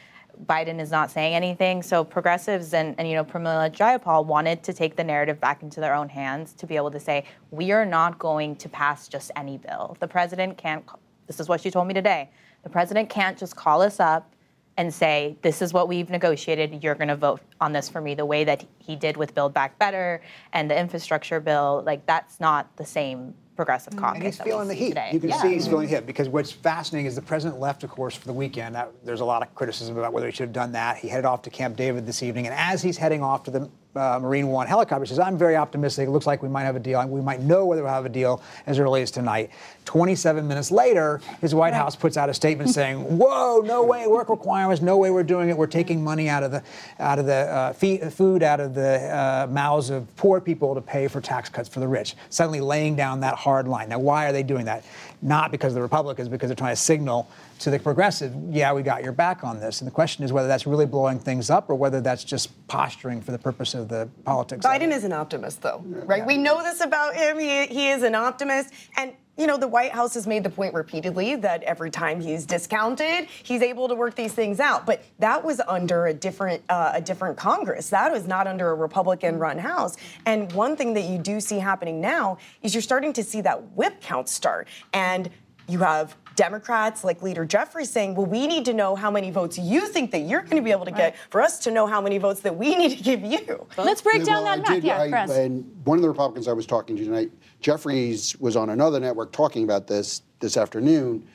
Biden 0.47 0.81
is 0.81 0.91
not 0.91 1.11
saying 1.11 1.35
anything. 1.35 1.83
So 1.83 2.05
progressives 2.05 2.75
and, 2.75 2.95
and 2.99 3.09
you 3.09 3.15
know 3.15 3.25
Pramila 3.25 3.71
Jayapal 3.71 4.25
wanted 4.25 4.63
to 4.65 4.73
take 4.73 4.97
the 4.97 5.05
narrative 5.05 5.41
back 5.41 5.63
into 5.63 5.81
their 5.81 5.95
own 5.95 6.09
hands 6.09 6.53
to 6.55 6.67
be 6.67 6.77
able 6.77 6.91
to 6.91 7.01
say 7.01 7.25
we 7.51 7.73
are 7.73 7.87
not 7.87 8.19
going 8.19 8.57
to 8.57 8.69
pass 8.69 9.09
just 9.09 9.31
any 9.37 9.59
bill. 9.59 9.97
The 10.01 10.09
president 10.09 10.59
can't. 10.59 10.85
This 11.27 11.41
is 11.41 11.49
what 11.49 11.61
she 11.61 11.71
told 11.71 11.87
me 11.87 11.95
today. 11.95 12.31
The 12.63 12.71
president 12.71 13.09
can't 13.09 13.39
just 13.39 13.57
call 13.57 13.83
us 13.83 14.01
up 14.01 14.35
and 14.77 14.93
say 14.93 15.37
this 15.43 15.61
is 15.61 15.73
what 15.73 15.89
we've 15.89 16.11
negotiated. 16.11 16.83
You're 16.83 16.95
going 16.95 17.09
to 17.09 17.17
vote 17.17 17.41
on 17.61 17.73
this 17.73 17.89
for 17.89 18.01
me 18.01 18.15
the 18.15 18.25
way 18.25 18.45
that 18.45 18.65
he 18.79 18.97
did 18.97 19.17
with 19.17 19.35
Build 19.35 19.53
Back 19.53 19.79
Better 19.79 20.23
and 20.53 20.71
the 20.71 20.79
infrastructure 20.79 21.41
bill. 21.41 21.83
Like 21.85 22.07
that's 22.07 22.41
not 22.41 22.77
the 22.77 22.87
same 22.87 23.35
progressive 23.61 23.93
mm. 23.93 23.99
caucus. 23.99 24.17
And 24.17 24.25
he's 24.25 24.39
that 24.39 24.47
feeling 24.47 24.69
the 24.69 24.75
heat. 24.75 24.89
Today. 24.89 25.11
You 25.13 25.21
can 25.21 25.29
Yeah. 25.29 25.43
see 25.43 25.53
he's 25.53 25.65
mm-hmm. 25.65 25.71
feeling 25.71 25.89
the 25.89 25.97
heat 25.97 26.07
because 26.07 26.31
what's 26.31 26.51
fascinating 26.51 27.07
is 27.07 27.15
the 27.15 27.21
president 27.21 27.61
left, 27.61 27.85
of 27.85 27.91
course, 27.91 28.17
for 28.17 28.27
the 28.27 28.33
weekend. 28.33 28.75
That, 28.75 28.91
there's 29.05 29.21
a 29.21 29.25
lot 29.25 29.43
of 29.43 29.55
criticism 29.55 29.99
about 29.99 30.15
whether 30.15 30.25
he 30.27 30.33
should 30.33 30.49
have 30.49 30.53
done 30.55 30.73
that. 30.73 30.97
He 30.97 31.09
headed 31.09 31.27
off 31.27 31.43
to 31.43 31.51
Camp 31.51 31.77
David 31.77 32.07
this 32.07 32.23
evening, 32.23 32.47
and 32.47 32.55
as 32.57 32.81
he's 32.81 32.97
heading 32.97 33.23
off 33.23 33.43
to 33.45 33.51
the 33.51 33.71
uh, 33.97 34.19
Marine 34.21 34.49
One 34.49 34.67
helicopter, 34.67 35.05
he 35.05 35.09
says, 35.09 35.19
"I'm 35.19 35.37
very 35.37 35.57
optimistic. 35.57 36.09
It 36.09 36.11
looks 36.11 36.27
like 36.27 36.43
we 36.43 36.49
might 36.49 36.65
have 36.65 36.77
a 36.77 36.81
deal. 36.81 37.05
We 37.09 37.21
might 37.21 37.41
know 37.41 37.67
whether 37.67 37.83
we'll 37.83 37.93
have 37.93 38.07
a 38.07 38.11
deal 38.11 38.43
as 38.67 38.79
early 38.79 39.03
as 39.03 39.11
tonight." 39.11 39.51
27 39.85 40.47
minutes 40.47 40.71
later, 40.71 41.21
his 41.41 41.55
White 41.55 41.75
House 41.75 41.97
puts 41.97 42.17
out 42.17 42.29
a 42.29 42.35
statement 42.35 42.71
saying, 42.71 42.99
"Whoa, 43.19 43.63
no 43.65 43.83
way, 43.83 44.07
work 44.07 44.29
requirements, 44.29 44.83
no 44.83 44.97
way 44.97 45.11
we're 45.11 45.23
doing 45.25 45.49
it. 45.49 45.57
We're 45.57 45.67
taking 45.67 46.05
money 46.05 46.29
out 46.29 46.43
of 46.43 46.53
the 46.53 46.63
out 46.99 47.19
of 47.19 47.27
the 47.27 47.35
uh, 47.35 47.73
fee, 47.73 47.99
food 47.99 48.43
out 48.43 48.61
of 48.61 48.75
the 48.75 49.01
uh, 49.15 49.47
mouths 49.51 49.91
of 49.91 50.15
poor 50.17 50.41
people 50.41 50.75
to 50.75 50.81
pay 50.81 51.09
for 51.09 51.21
tax 51.21 51.49
cuts 51.49 51.69
for 51.69 51.81
the 51.81 51.89
rich." 51.89 52.15
Suddenly 52.29 52.61
laying 52.61 52.97
down 52.97 53.21
that 53.21 53.35
hard 53.35 53.67
line. 53.67 53.89
Now, 53.89 53.99
why 53.99 54.27
are 54.27 54.33
they 54.33 54.43
doing 54.43 54.67
that? 54.67 54.85
Not 55.23 55.51
because 55.51 55.73
of 55.73 55.75
the 55.75 55.83
Republicans, 55.83 56.29
because 56.29 56.49
they're 56.49 56.57
trying 56.57 56.75
to 56.75 56.81
signal 56.81 57.29
to 57.59 57.71
the 57.71 57.79
progressive, 57.79 58.35
yeah, 58.49 58.73
we 58.73 58.83
got 58.83 59.03
your 59.03 59.13
back 59.13 59.45
on 59.45 59.61
this. 59.61 59.81
And 59.81 59.87
the 59.87 59.93
question 59.93 60.25
is 60.25 60.33
whether 60.33 60.49
that's 60.49 60.67
really 60.67 60.87
blowing 60.87 61.19
things 61.19 61.51
up 61.51 61.69
or 61.69 61.75
whether 61.75 62.01
that's 62.01 62.25
just 62.25 62.67
posturing 62.69 63.21
for 63.21 63.33
the 63.33 63.39
purpose 63.39 63.75
of 63.75 63.89
the 63.89 64.09
politics. 64.25 64.65
Biden 64.65 64.93
is 64.93 65.05
an 65.05 65.13
optimist, 65.13 65.61
though, 65.61 65.83
right? 65.85 66.27
We 66.27 66.39
know 66.39 66.63
this 66.63 66.81
about 66.81 67.15
him. 67.15 67.39
He, 67.39 67.67
he 67.67 67.89
is 67.91 68.03
an 68.03 68.15
optimist. 68.15 68.73
And, 68.97 69.13
you 69.41 69.47
know, 69.47 69.57
the 69.57 69.67
White 69.67 69.91
House 69.93 70.13
has 70.15 70.27
made 70.27 70.45
the 70.45 70.51
point 70.51 70.75
repeatedly 70.75 71.35
that 71.37 71.63
every 71.63 71.91
time 71.91 72.21
he's 72.21 72.45
discounted, 72.45 73.27
he's 73.43 73.63
able 73.63 73.89
to 73.89 73.95
work 73.95 74.15
these 74.15 74.35
things 74.35 74.61
out. 74.61 74.85
But 74.85 75.03
that 75.19 75.43
was 75.43 75.63
under 75.67 76.09
a 76.09 76.13
different, 76.15 76.63
uh, 76.69 76.93
a 76.95 77.01
different 77.01 77.39
Congress. 77.39 77.89
That 77.89 78.13
was 78.13 78.27
not 78.29 78.47
under 78.47 78.69
a 78.71 78.75
Republican-run 78.75 79.57
House. 79.57 79.97
And 80.27 80.53
one 80.53 80.77
thing 80.77 80.93
that 80.93 81.05
you 81.05 81.17
do 81.17 81.41
see 81.41 81.59
happening 81.59 82.03
now 82.03 82.37
is 82.61 82.75
you're 82.75 82.83
starting 82.83 83.15
to 83.15 83.23
see 83.23 83.41
that 83.41 83.73
whip 83.73 84.03
count 84.03 84.29
start. 84.29 84.69
And 84.93 85.31
you 85.67 85.79
have 85.79 86.17
Democrats 86.37 87.03
like 87.03 87.23
Leader 87.23 87.47
Jeffries 87.47 87.91
saying, 87.91 88.17
well, 88.17 88.27
we 88.27 88.47
need 88.47 88.67
to 88.67 88.75
know 88.75 88.95
how 88.95 89.11
many 89.11 89.31
votes 89.31 89.57
you 89.59 89.87
think 89.89 90.11
that 90.11 90.21
you're 90.21 90.43
going 90.43 90.57
to 90.57 90.63
be 90.63 90.71
able 90.71 90.85
to 90.85 90.91
get 90.91 91.17
for 91.31 91.41
us 91.41 91.59
to 91.61 91.71
know 91.71 91.87
how 91.87 92.01
many 92.01 92.19
votes 92.19 92.41
that 92.41 92.57
we 92.57 92.75
need 92.77 92.97
to 92.99 93.03
give 93.03 93.23
you. 93.23 93.67
Let's 93.79 94.03
break 94.03 94.19
Yeah, 94.19 94.25
down 94.25 94.35
well, 94.45 94.45
that 94.45 94.53
I 94.53 94.57
math. 94.57 94.69
did- 94.83 94.85
Yeah, 94.85 95.01
I- 95.01 95.09
Press. 95.09 95.31
And 95.31 95.65
one 95.85 95.97
of 95.97 96.03
the 96.03 96.09
Republicans 96.09 96.47
I 96.47 96.53
was 96.53 96.67
talking 96.67 96.97
to 96.97 97.05
tonight, 97.05 97.31
Jeffries, 97.61 98.39
was 98.41 98.57
on 98.57 98.71
another 98.71 99.01
network 99.01 99.33
talking 99.33 99.65
about 99.65 99.87
this 99.87 100.23
this 100.41 100.57
afternoon, 100.57 101.27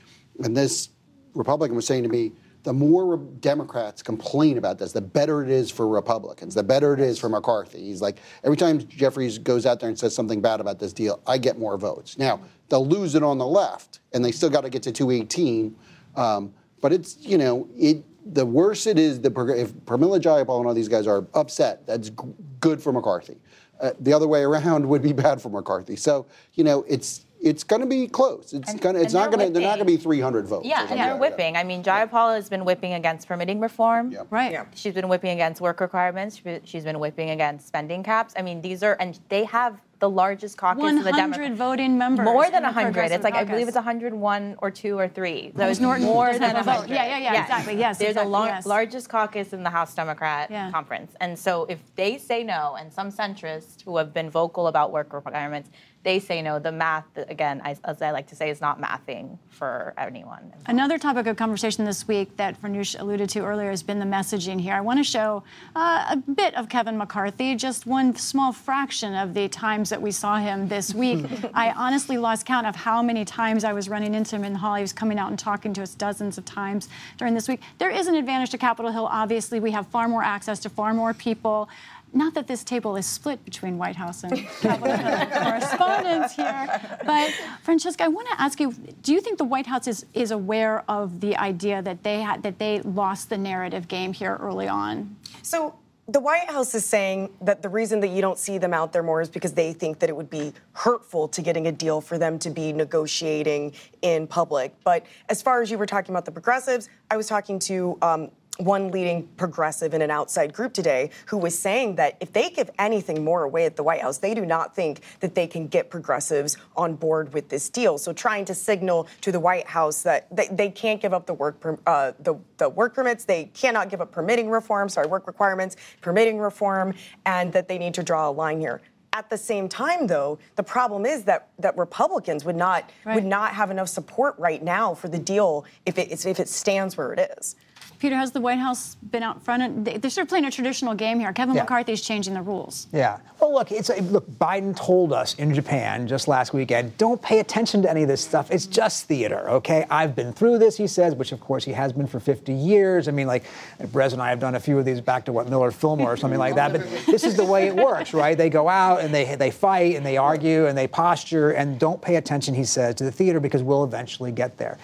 and 0.43 0.57
this 0.57 0.89
Republican 1.33 1.75
was 1.75 1.85
saying 1.85 2.03
to 2.03 2.09
me, 2.09 2.31
the 2.63 2.73
more 2.73 3.15
Re- 3.15 3.27
Democrats 3.39 4.01
complain 4.01 4.57
about 4.57 4.79
this, 4.79 4.91
the 4.91 5.01
better 5.01 5.43
it 5.43 5.49
is 5.51 5.69
for 5.69 5.87
Republicans, 5.87 6.55
the 6.55 6.63
better 6.63 6.93
it 6.95 6.99
is 6.99 7.19
for 7.19 7.29
McCarthy. 7.29 7.83
He's 7.83 8.01
like, 8.01 8.17
every 8.43 8.57
time 8.57 8.79
Jeffries 8.87 9.37
goes 9.37 9.67
out 9.67 9.79
there 9.79 9.87
and 9.87 9.97
says 9.97 10.15
something 10.15 10.41
bad 10.41 10.59
about 10.59 10.79
this 10.79 10.91
deal, 10.91 11.21
I 11.27 11.37
get 11.37 11.59
more 11.59 11.77
votes. 11.77 12.17
Now, 12.17 12.41
they'll 12.69 12.85
lose 12.85 13.13
it 13.13 13.21
on 13.21 13.37
the 13.37 13.45
left, 13.45 13.99
and 14.13 14.25
they 14.25 14.31
still 14.31 14.49
got 14.49 14.61
to 14.61 14.69
get 14.71 14.81
to 14.83 14.91
218. 14.91 15.75
Um, 16.15 16.53
but 16.81 16.91
it's, 16.91 17.17
you 17.19 17.37
know, 17.37 17.69
it. 17.77 18.03
The 18.33 18.43
worse 18.43 18.87
it 18.87 18.97
is, 18.97 19.21
the 19.21 19.29
if 19.55 19.71
Pramila 19.85 20.19
Jayapal 20.19 20.57
and 20.57 20.67
all 20.67 20.73
these 20.73 20.87
guys 20.87 21.05
are 21.05 21.27
upset, 21.35 21.85
that's 21.85 22.09
g- 22.09 22.15
good 22.59 22.81
for 22.81 22.91
McCarthy. 22.91 23.37
Uh, 23.81 23.91
the 23.99 24.13
other 24.13 24.27
way 24.27 24.41
around 24.43 24.87
would 24.87 25.01
be 25.01 25.13
bad 25.13 25.41
for 25.41 25.49
McCarthy. 25.49 25.95
So, 25.95 26.25
you 26.53 26.63
know, 26.63 26.85
it's 26.87 27.25
it's 27.41 27.63
going 27.63 27.81
to 27.81 27.85
be 27.87 28.07
close. 28.07 28.53
It's 28.53 28.71
And- 28.71 28.81
going 28.81 28.95
to 28.95 29.01
it's 29.01 29.13
not 29.13 29.29
going 29.31 29.45
to 29.45 29.53
they're 29.53 29.61
not 29.61 29.75
going 29.75 29.85
to 29.87 29.97
be 29.97 29.97
300 29.97 30.47
votes. 30.47 30.65
or 30.65 30.67
Yeah, 30.67 30.79
something 30.79 30.97
and 30.97 30.99
they're 31.05 31.13
like 31.19 31.31
that. 31.31 31.37
whipping. 31.37 31.57
I 31.57 31.63
mean, 31.63 31.83
Jayapal 31.83 32.33
has 32.33 32.49
been 32.49 32.65
whipping 32.65 32.93
against 32.93 33.27
permitting 33.27 33.59
reform. 33.59 34.15
Right. 34.31 34.53
Yeah. 34.53 34.65
She's 34.73 34.93
been 34.93 35.09
whipping 35.09 35.31
against 35.31 35.61
work 35.61 35.79
requirements. 35.81 36.41
She's 36.63 36.83
been 36.85 36.97
whipping 36.99 37.29
against 37.31 37.67
spending 37.67 38.01
caps. 38.03 38.33
I 38.37 38.41
mean, 38.41 38.61
these 38.61 38.81
are, 38.81 38.95
and 38.99 39.19
they 39.29 39.43
have 39.43 39.79
the 39.99 40.09
largest 40.09 40.57
caucus 40.57 40.83
in 40.83 40.97
the 40.97 41.03
100 41.03 41.15
Democrat. 41.37 41.57
voting 41.57 41.97
members. 41.97 42.25
More 42.25 42.43
than 42.49 42.63
the 42.63 42.71
100. 42.71 43.11
It's 43.11 43.23
like, 43.23 43.33
I 43.33 43.43
believe 43.43 43.67
it's 43.67 43.75
101 43.75 44.55
or 44.59 44.69
2 44.71 44.97
or 44.99 45.07
3. 45.07 45.51
That 45.55 45.67
was 45.69 45.79
Norton 45.79 46.05
more 46.05 46.31
than 46.33 46.41
have 46.41 46.57
a 46.57 46.63
vote. 46.63 46.87
100. 46.89 46.93
Yeah, 46.93 47.05
yeah, 47.05 47.17
yeah, 47.33 47.41
exactly. 47.41 47.77
Yes, 47.77 47.97
There's 47.97 48.11
exactly, 48.11 48.29
a 48.29 48.31
lar- 48.31 48.47
yes. 48.47 48.65
largest 48.65 49.09
caucus 49.09 49.53
in 49.53 49.63
the 49.63 49.69
House 49.69 49.93
Democrat 49.95 50.51
Yeah. 50.51 50.69
conference. 50.71 51.13
And 51.21 51.37
so 51.39 51.65
if 51.69 51.79
they 51.95 52.17
say 52.17 52.43
no, 52.43 52.75
and 52.79 52.91
some 52.91 53.11
centrists 53.11 53.81
who 53.83 53.97
have 53.97 54.13
been 54.13 54.29
vocal 54.29 54.67
about 54.67 54.91
work 54.91 55.13
requirements, 55.13 55.69
they 56.05 56.19
say 56.19 56.39
no, 56.41 56.59
the 56.59 56.71
math, 56.71 57.05
again, 57.17 57.59
I, 57.65 57.75
as 57.83 57.99
I 57.99 58.11
like 58.11 58.27
to 58.27 58.35
say, 58.35 58.51
is 58.51 58.61
not 58.61 58.79
mathing 58.79 59.39
for 59.49 59.93
anyone. 59.97 60.53
Another 60.67 60.99
topic 60.99 61.25
of 61.25 61.35
conversation 61.35 61.83
this 61.83 62.07
week 62.07 62.37
that 62.37 62.55
Farnoush 62.57 62.95
alluded 62.97 63.27
to 63.31 63.39
earlier 63.39 63.71
has 63.71 63.81
been 63.81 63.97
the 63.97 64.05
messaging 64.05 64.61
here. 64.61 64.75
I 64.75 64.81
want 64.81 64.99
to 64.99 65.03
show 65.03 65.43
uh, 65.75 66.05
a 66.11 66.17
bit 66.17 66.53
of 66.53 66.69
Kevin 66.69 66.95
McCarthy, 66.95 67.55
just 67.55 67.87
one 67.87 68.15
small 68.15 68.53
fraction 68.53 69.15
of 69.15 69.33
the 69.33 69.49
times 69.49 69.89
that 69.89 69.99
we 69.99 70.11
saw 70.11 70.37
him 70.37 70.67
this 70.67 70.93
week. 70.93 71.25
I 71.55 71.71
honestly 71.71 72.19
lost 72.19 72.45
count 72.45 72.67
of 72.67 72.75
how 72.75 73.01
many 73.01 73.25
times 73.25 73.63
I 73.63 73.73
was 73.73 73.89
running 73.89 74.13
into 74.13 74.35
him 74.35 74.43
in 74.43 74.53
the 74.53 74.59
hall. 74.59 74.75
He 74.75 74.81
was 74.81 74.93
coming 74.93 75.17
out 75.17 75.31
and 75.31 75.39
talking 75.39 75.73
to 75.73 75.81
us 75.81 75.95
dozens 75.95 76.37
of 76.37 76.45
times 76.45 76.87
during 77.17 77.33
this 77.33 77.47
week. 77.47 77.61
There 77.79 77.89
is 77.89 78.05
an 78.05 78.13
advantage 78.13 78.51
to 78.51 78.59
Capitol 78.59 78.91
Hill, 78.91 79.07
obviously. 79.11 79.59
We 79.59 79.71
have 79.71 79.87
far 79.87 80.07
more 80.07 80.21
access 80.21 80.59
to 80.59 80.69
far 80.69 80.93
more 80.93 81.15
people. 81.15 81.67
Not 82.13 82.33
that 82.35 82.47
this 82.47 82.63
table 82.63 82.95
is 82.95 83.05
split 83.05 83.43
between 83.43 83.77
White 83.77 83.97
House 83.97 84.23
and 84.23 84.31
correspondents 84.61 86.35
here, 86.35 86.97
but 87.05 87.33
Francesca, 87.61 88.05
I 88.05 88.07
want 88.07 88.27
to 88.29 88.41
ask 88.41 88.59
you: 88.59 88.73
Do 89.01 89.13
you 89.13 89.19
think 89.19 89.37
the 89.37 89.43
White 89.43 89.67
House 89.67 89.87
is, 89.87 90.05
is 90.13 90.31
aware 90.31 90.83
of 90.89 91.19
the 91.19 91.35
idea 91.35 91.81
that 91.81 92.03
they 92.03 92.21
had 92.21 92.43
that 92.43 92.57
they 92.57 92.81
lost 92.81 93.29
the 93.29 93.37
narrative 93.37 93.87
game 93.87 94.13
here 94.13 94.37
early 94.39 94.67
on? 94.67 95.17
So 95.41 95.75
the 96.07 96.19
White 96.19 96.49
House 96.49 96.75
is 96.75 96.85
saying 96.85 97.31
that 97.41 97.63
the 97.63 97.69
reason 97.69 97.99
that 98.01 98.09
you 98.09 98.21
don't 98.21 98.37
see 98.37 98.59
them 98.59 98.75
out 98.75 98.93
there 98.93 99.01
more 99.01 99.21
is 99.21 99.29
because 99.29 99.53
they 99.53 99.73
think 99.73 99.97
that 99.99 100.09
it 100.09 100.15
would 100.15 100.29
be 100.29 100.53
hurtful 100.73 101.27
to 101.29 101.41
getting 101.41 101.65
a 101.65 101.71
deal 101.71 101.99
for 101.99 102.19
them 102.19 102.37
to 102.39 102.51
be 102.51 102.71
negotiating 102.71 103.73
in 104.03 104.27
public. 104.27 104.75
But 104.83 105.05
as 105.29 105.41
far 105.41 105.63
as 105.63 105.71
you 105.71 105.79
were 105.79 105.87
talking 105.87 106.13
about 106.13 106.25
the 106.25 106.31
progressives, 106.31 106.89
I 107.09 107.17
was 107.17 107.27
talking 107.27 107.57
to 107.59 107.97
um, 108.03 108.31
one 108.57 108.89
leading 108.91 109.27
progressive 109.37 109.93
in 109.93 110.01
an 110.01 110.11
outside 110.11 110.53
group 110.53 110.73
today 110.73 111.09
who 111.27 111.37
was 111.37 111.57
saying 111.57 111.95
that 111.95 112.15
if 112.19 112.31
they 112.31 112.49
give 112.49 112.69
anything 112.79 113.23
more 113.23 113.43
away 113.43 113.65
at 113.65 113.75
the 113.75 113.83
White 113.83 114.01
House, 114.01 114.19
they 114.19 114.33
do 114.33 114.45
not 114.45 114.75
think 114.75 115.01
that 115.19 115.35
they 115.35 115.47
can 115.47 115.67
get 115.67 115.89
progressives 115.89 116.57
on 116.75 116.95
board 116.95 117.33
with 117.33 117.49
this 117.49 117.69
deal. 117.69 117.97
So 117.97 118.13
trying 118.13 118.45
to 118.45 118.55
signal 118.55 119.07
to 119.21 119.31
the 119.31 119.39
White 119.39 119.67
House 119.67 120.03
that 120.03 120.33
they, 120.35 120.47
they 120.47 120.69
can't 120.69 121.01
give 121.01 121.13
up 121.13 121.25
the 121.25 121.33
work 121.33 121.55
uh, 121.85 122.13
the, 122.19 122.35
the 122.57 122.69
work 122.69 122.95
permits, 122.95 123.25
they 123.25 123.45
cannot 123.53 123.89
give 123.89 123.99
up 124.01 124.11
permitting 124.11 124.49
reform, 124.49 124.87
sorry, 124.89 125.07
work 125.07 125.27
requirements, 125.27 125.75
permitting 126.01 126.39
reform, 126.39 126.93
and 127.25 127.51
that 127.53 127.67
they 127.67 127.77
need 127.77 127.93
to 127.95 128.03
draw 128.03 128.29
a 128.29 128.31
line 128.31 128.59
here. 128.59 128.81
At 129.13 129.29
the 129.29 129.37
same 129.37 129.69
time, 129.69 130.07
though, 130.07 130.39
the 130.55 130.63
problem 130.63 131.05
is 131.05 131.23
that 131.23 131.47
that 131.59 131.77
Republicans 131.77 132.43
would 132.43 132.57
not 132.57 132.89
Right. 133.05 133.15
would 133.15 133.25
not 133.25 133.53
have 133.53 133.71
enough 133.71 133.87
support 133.87 134.35
right 134.37 134.61
now 134.61 134.93
for 134.93 135.07
the 135.07 135.19
deal 135.19 135.65
if 135.85 135.97
it 135.97 136.25
if 136.25 136.39
it 136.39 136.49
stands 136.49 136.97
where 136.97 137.13
it 137.13 137.31
is. 137.37 137.55
Peter, 137.99 138.15
has 138.15 138.31
the 138.31 138.41
White 138.41 138.59
House 138.59 138.95
been 138.95 139.23
out 139.23 139.41
front? 139.43 139.85
They- 139.85 139.97
they're 139.97 140.09
sort 140.11 140.23
of 140.23 140.29
playing 140.29 140.45
a 140.45 140.51
traditional 140.51 140.93
game 140.93 141.19
here. 141.19 141.31
Kevin 141.33 141.55
Yeah. 141.55 141.61
McCarthy's 141.63 142.01
changing 142.01 142.33
the 142.33 142.41
rules. 142.41 142.87
Yeah. 142.91 143.17
Well, 143.39 143.53
look, 143.53 143.71
it's 143.71 143.89
a, 143.89 144.01
look. 144.01 144.29
Biden 144.39 144.75
told 144.75 145.11
us 145.13 145.35
in 145.35 145.53
Japan 145.53 146.07
just 146.07 146.27
last 146.27 146.53
weekend, 146.53 146.97
don't 146.97 147.21
pay 147.21 147.39
attention 147.39 147.81
to 147.83 147.89
any 147.89 148.01
of 148.03 148.07
this 148.07 148.21
stuff. 148.21 148.49
It's 148.51 148.65
just 148.65 149.05
theater, 149.05 149.49
okay? 149.49 149.85
I've 149.89 150.15
been 150.15 150.33
through 150.33 150.57
this, 150.59 150.77
he 150.77 150.87
says, 150.87 151.15
which 151.15 151.31
of 151.31 151.39
course 151.41 151.63
he 151.65 151.71
has 151.73 151.93
been 151.93 152.07
for 152.07 152.19
50 152.19 152.53
years. 152.53 153.07
I 153.07 153.11
mean, 153.11 153.27
like, 153.27 153.43
Brez 153.81 154.13
and 154.13 154.21
I 154.21 154.29
have 154.29 154.39
done 154.39 154.55
a 154.55 154.59
few 154.59 154.77
of 154.79 154.85
these 154.85 155.01
back 155.01 155.25
to 155.25 155.33
what 155.33 155.49
Millard 155.49 155.73
Fillmore 155.75 156.13
or 156.13 156.17
something 156.17 156.39
like 156.39 156.55
that. 156.55 156.71
But 156.71 156.81
this 157.05 157.23
is 157.23 157.35
the 157.35 157.45
way 157.45 157.67
it 157.67 157.75
works, 157.75 158.13
right? 158.13 158.37
They 158.37 158.49
go 158.49 158.67
out 158.69 159.01
and 159.01 159.13
they 159.13 159.35
they 159.35 159.51
fight 159.51 159.95
and 159.95 160.05
they 160.05 160.17
argue 160.17 160.65
and 160.67 160.77
they 160.77 160.87
posture 160.87 161.51
and 161.51 161.77
don't 161.79 162.01
pay 162.01 162.15
attention, 162.15 162.55
he 162.55 162.63
says, 162.63 162.95
to 162.95 163.03
the 163.03 163.11
theater 163.11 163.39
because 163.39 163.61
we'll 163.63 163.83
eventually 163.83 164.31
get 164.31 164.57
there. 164.57 164.77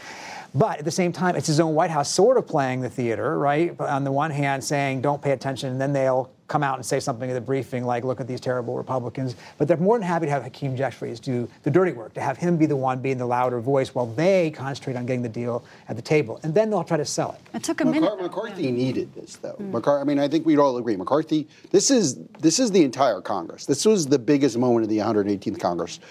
But 0.54 0.80
at 0.80 0.86
the 0.86 0.92
same 0.92 1.14
time, 1.14 1.36
it's 1.36 1.48
his 1.48 1.60
own 1.60 1.76
White 1.76 1.92
House 1.92 2.12
sort 2.12 2.38
of 2.38 2.46
playing 2.46 2.82
the 2.82 2.90
theater, 2.90 3.40
right? 3.40 3.76
But 3.76 3.90
on 3.90 4.04
the 4.04 4.12
one 4.12 4.32
hand, 4.32 4.64
saying, 4.64 5.02
don't 5.02 5.22
pay 5.22 5.32
attention, 5.32 5.70
and 5.70 5.80
then 5.80 5.94
they'll 5.94 6.30
come 6.50 6.62
out 6.62 6.76
and 6.76 6.86
say 6.86 7.00
something 7.00 7.30
at 7.30 7.34
the 7.34 7.40
briefing 7.40 7.86
like, 7.86 8.04
look 8.04 8.20
at 8.20 8.28
these 8.28 8.42
terrible 8.42 8.76
Republicans. 8.76 9.38
But 9.58 9.70
they're 9.70 9.78
more 9.78 9.98
than 9.98 10.06
happy 10.06 10.26
to 10.26 10.32
have 10.34 10.44
Hakeem 10.44 10.76
Jeffries 10.76 11.22
do 11.22 11.48
the 11.64 11.72
dirty 11.72 11.94
work, 11.94 12.14
to 12.16 12.22
have 12.22 12.38
him 12.38 12.58
be 12.58 12.66
the 12.66 12.76
one 12.76 13.00
being 13.00 13.18
the 13.18 13.26
louder 13.26 13.62
voice 13.62 13.96
while 13.96 14.08
they 14.08 14.52
concentrate 14.52 14.98
on 14.98 15.06
getting 15.06 15.22
the 15.22 15.30
deal 15.30 15.64
at 15.88 15.96
the 15.96 16.02
table. 16.02 16.42
And 16.44 16.54
then 16.54 16.70
they'll 16.70 16.84
try 16.84 16.98
to 16.98 17.06
sell 17.06 17.32
it. 17.32 17.56
It 17.56 17.64
took 17.64 17.80
a 17.80 17.86
McCar- 17.86 17.92
minute. 17.92 18.22
McCarthy 18.22 18.70
needed 18.70 19.16
this, 19.16 19.38
though. 19.38 19.56
McCar- 19.62 20.02
I 20.02 20.04
mean, 20.04 20.20
I 20.20 20.28
think 20.28 20.46
we'd 20.46 20.60
all 20.60 20.76
agree. 20.76 20.98
McCarthy. 20.98 21.48
This 21.70 21.90
is 21.90 22.18
this 22.40 22.60
is 22.60 22.72
the 22.72 22.84
entire 22.84 23.22
Congress. 23.22 23.66
This 23.66 23.86
was 23.86 24.08
the 24.08 24.20
biggest 24.20 24.58
moment 24.58 24.84
of 24.84 24.90
the 24.90 24.98
118th 24.98 25.62
Congress, 25.62 26.02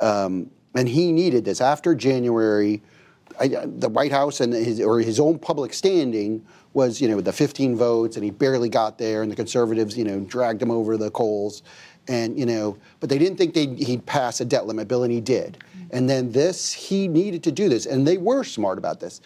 um, 0.00 0.50
and 0.74 0.88
he 0.88 1.12
needed 1.12 1.44
this 1.44 1.60
after 1.60 1.94
January. 1.94 2.82
I, 3.40 3.48
the 3.48 3.88
White 3.88 4.12
House 4.12 4.40
and 4.40 4.52
his 4.52 4.80
or 4.80 5.00
his 5.00 5.18
own 5.18 5.38
public 5.38 5.72
standing 5.72 6.44
was, 6.72 7.00
you 7.00 7.08
know, 7.08 7.20
the 7.20 7.32
15 7.32 7.76
votes, 7.76 8.16
and 8.16 8.24
he 8.24 8.30
barely 8.30 8.68
got 8.68 8.98
there, 8.98 9.22
and 9.22 9.30
the 9.30 9.36
conservatives, 9.36 9.96
you 9.96 10.04
know, 10.04 10.20
dragged 10.20 10.60
him 10.60 10.70
over 10.70 10.96
the 10.96 11.10
coals, 11.10 11.62
and 12.08 12.38
you 12.38 12.46
know, 12.46 12.76
but 13.00 13.08
they 13.08 13.18
didn't 13.18 13.38
think 13.38 13.54
they'd, 13.54 13.78
he'd 13.78 14.04
pass 14.06 14.40
a 14.40 14.44
debt 14.44 14.66
limit 14.66 14.88
bill, 14.88 15.04
and 15.04 15.12
he 15.12 15.20
did. 15.20 15.58
Mm-hmm. 15.58 15.96
And 15.96 16.10
then 16.10 16.32
this, 16.32 16.72
he 16.72 17.08
needed 17.08 17.42
to 17.44 17.52
do 17.52 17.68
this, 17.68 17.86
and 17.86 18.06
they 18.06 18.18
were 18.18 18.44
smart 18.44 18.78
about 18.78 19.00
this. 19.00 19.20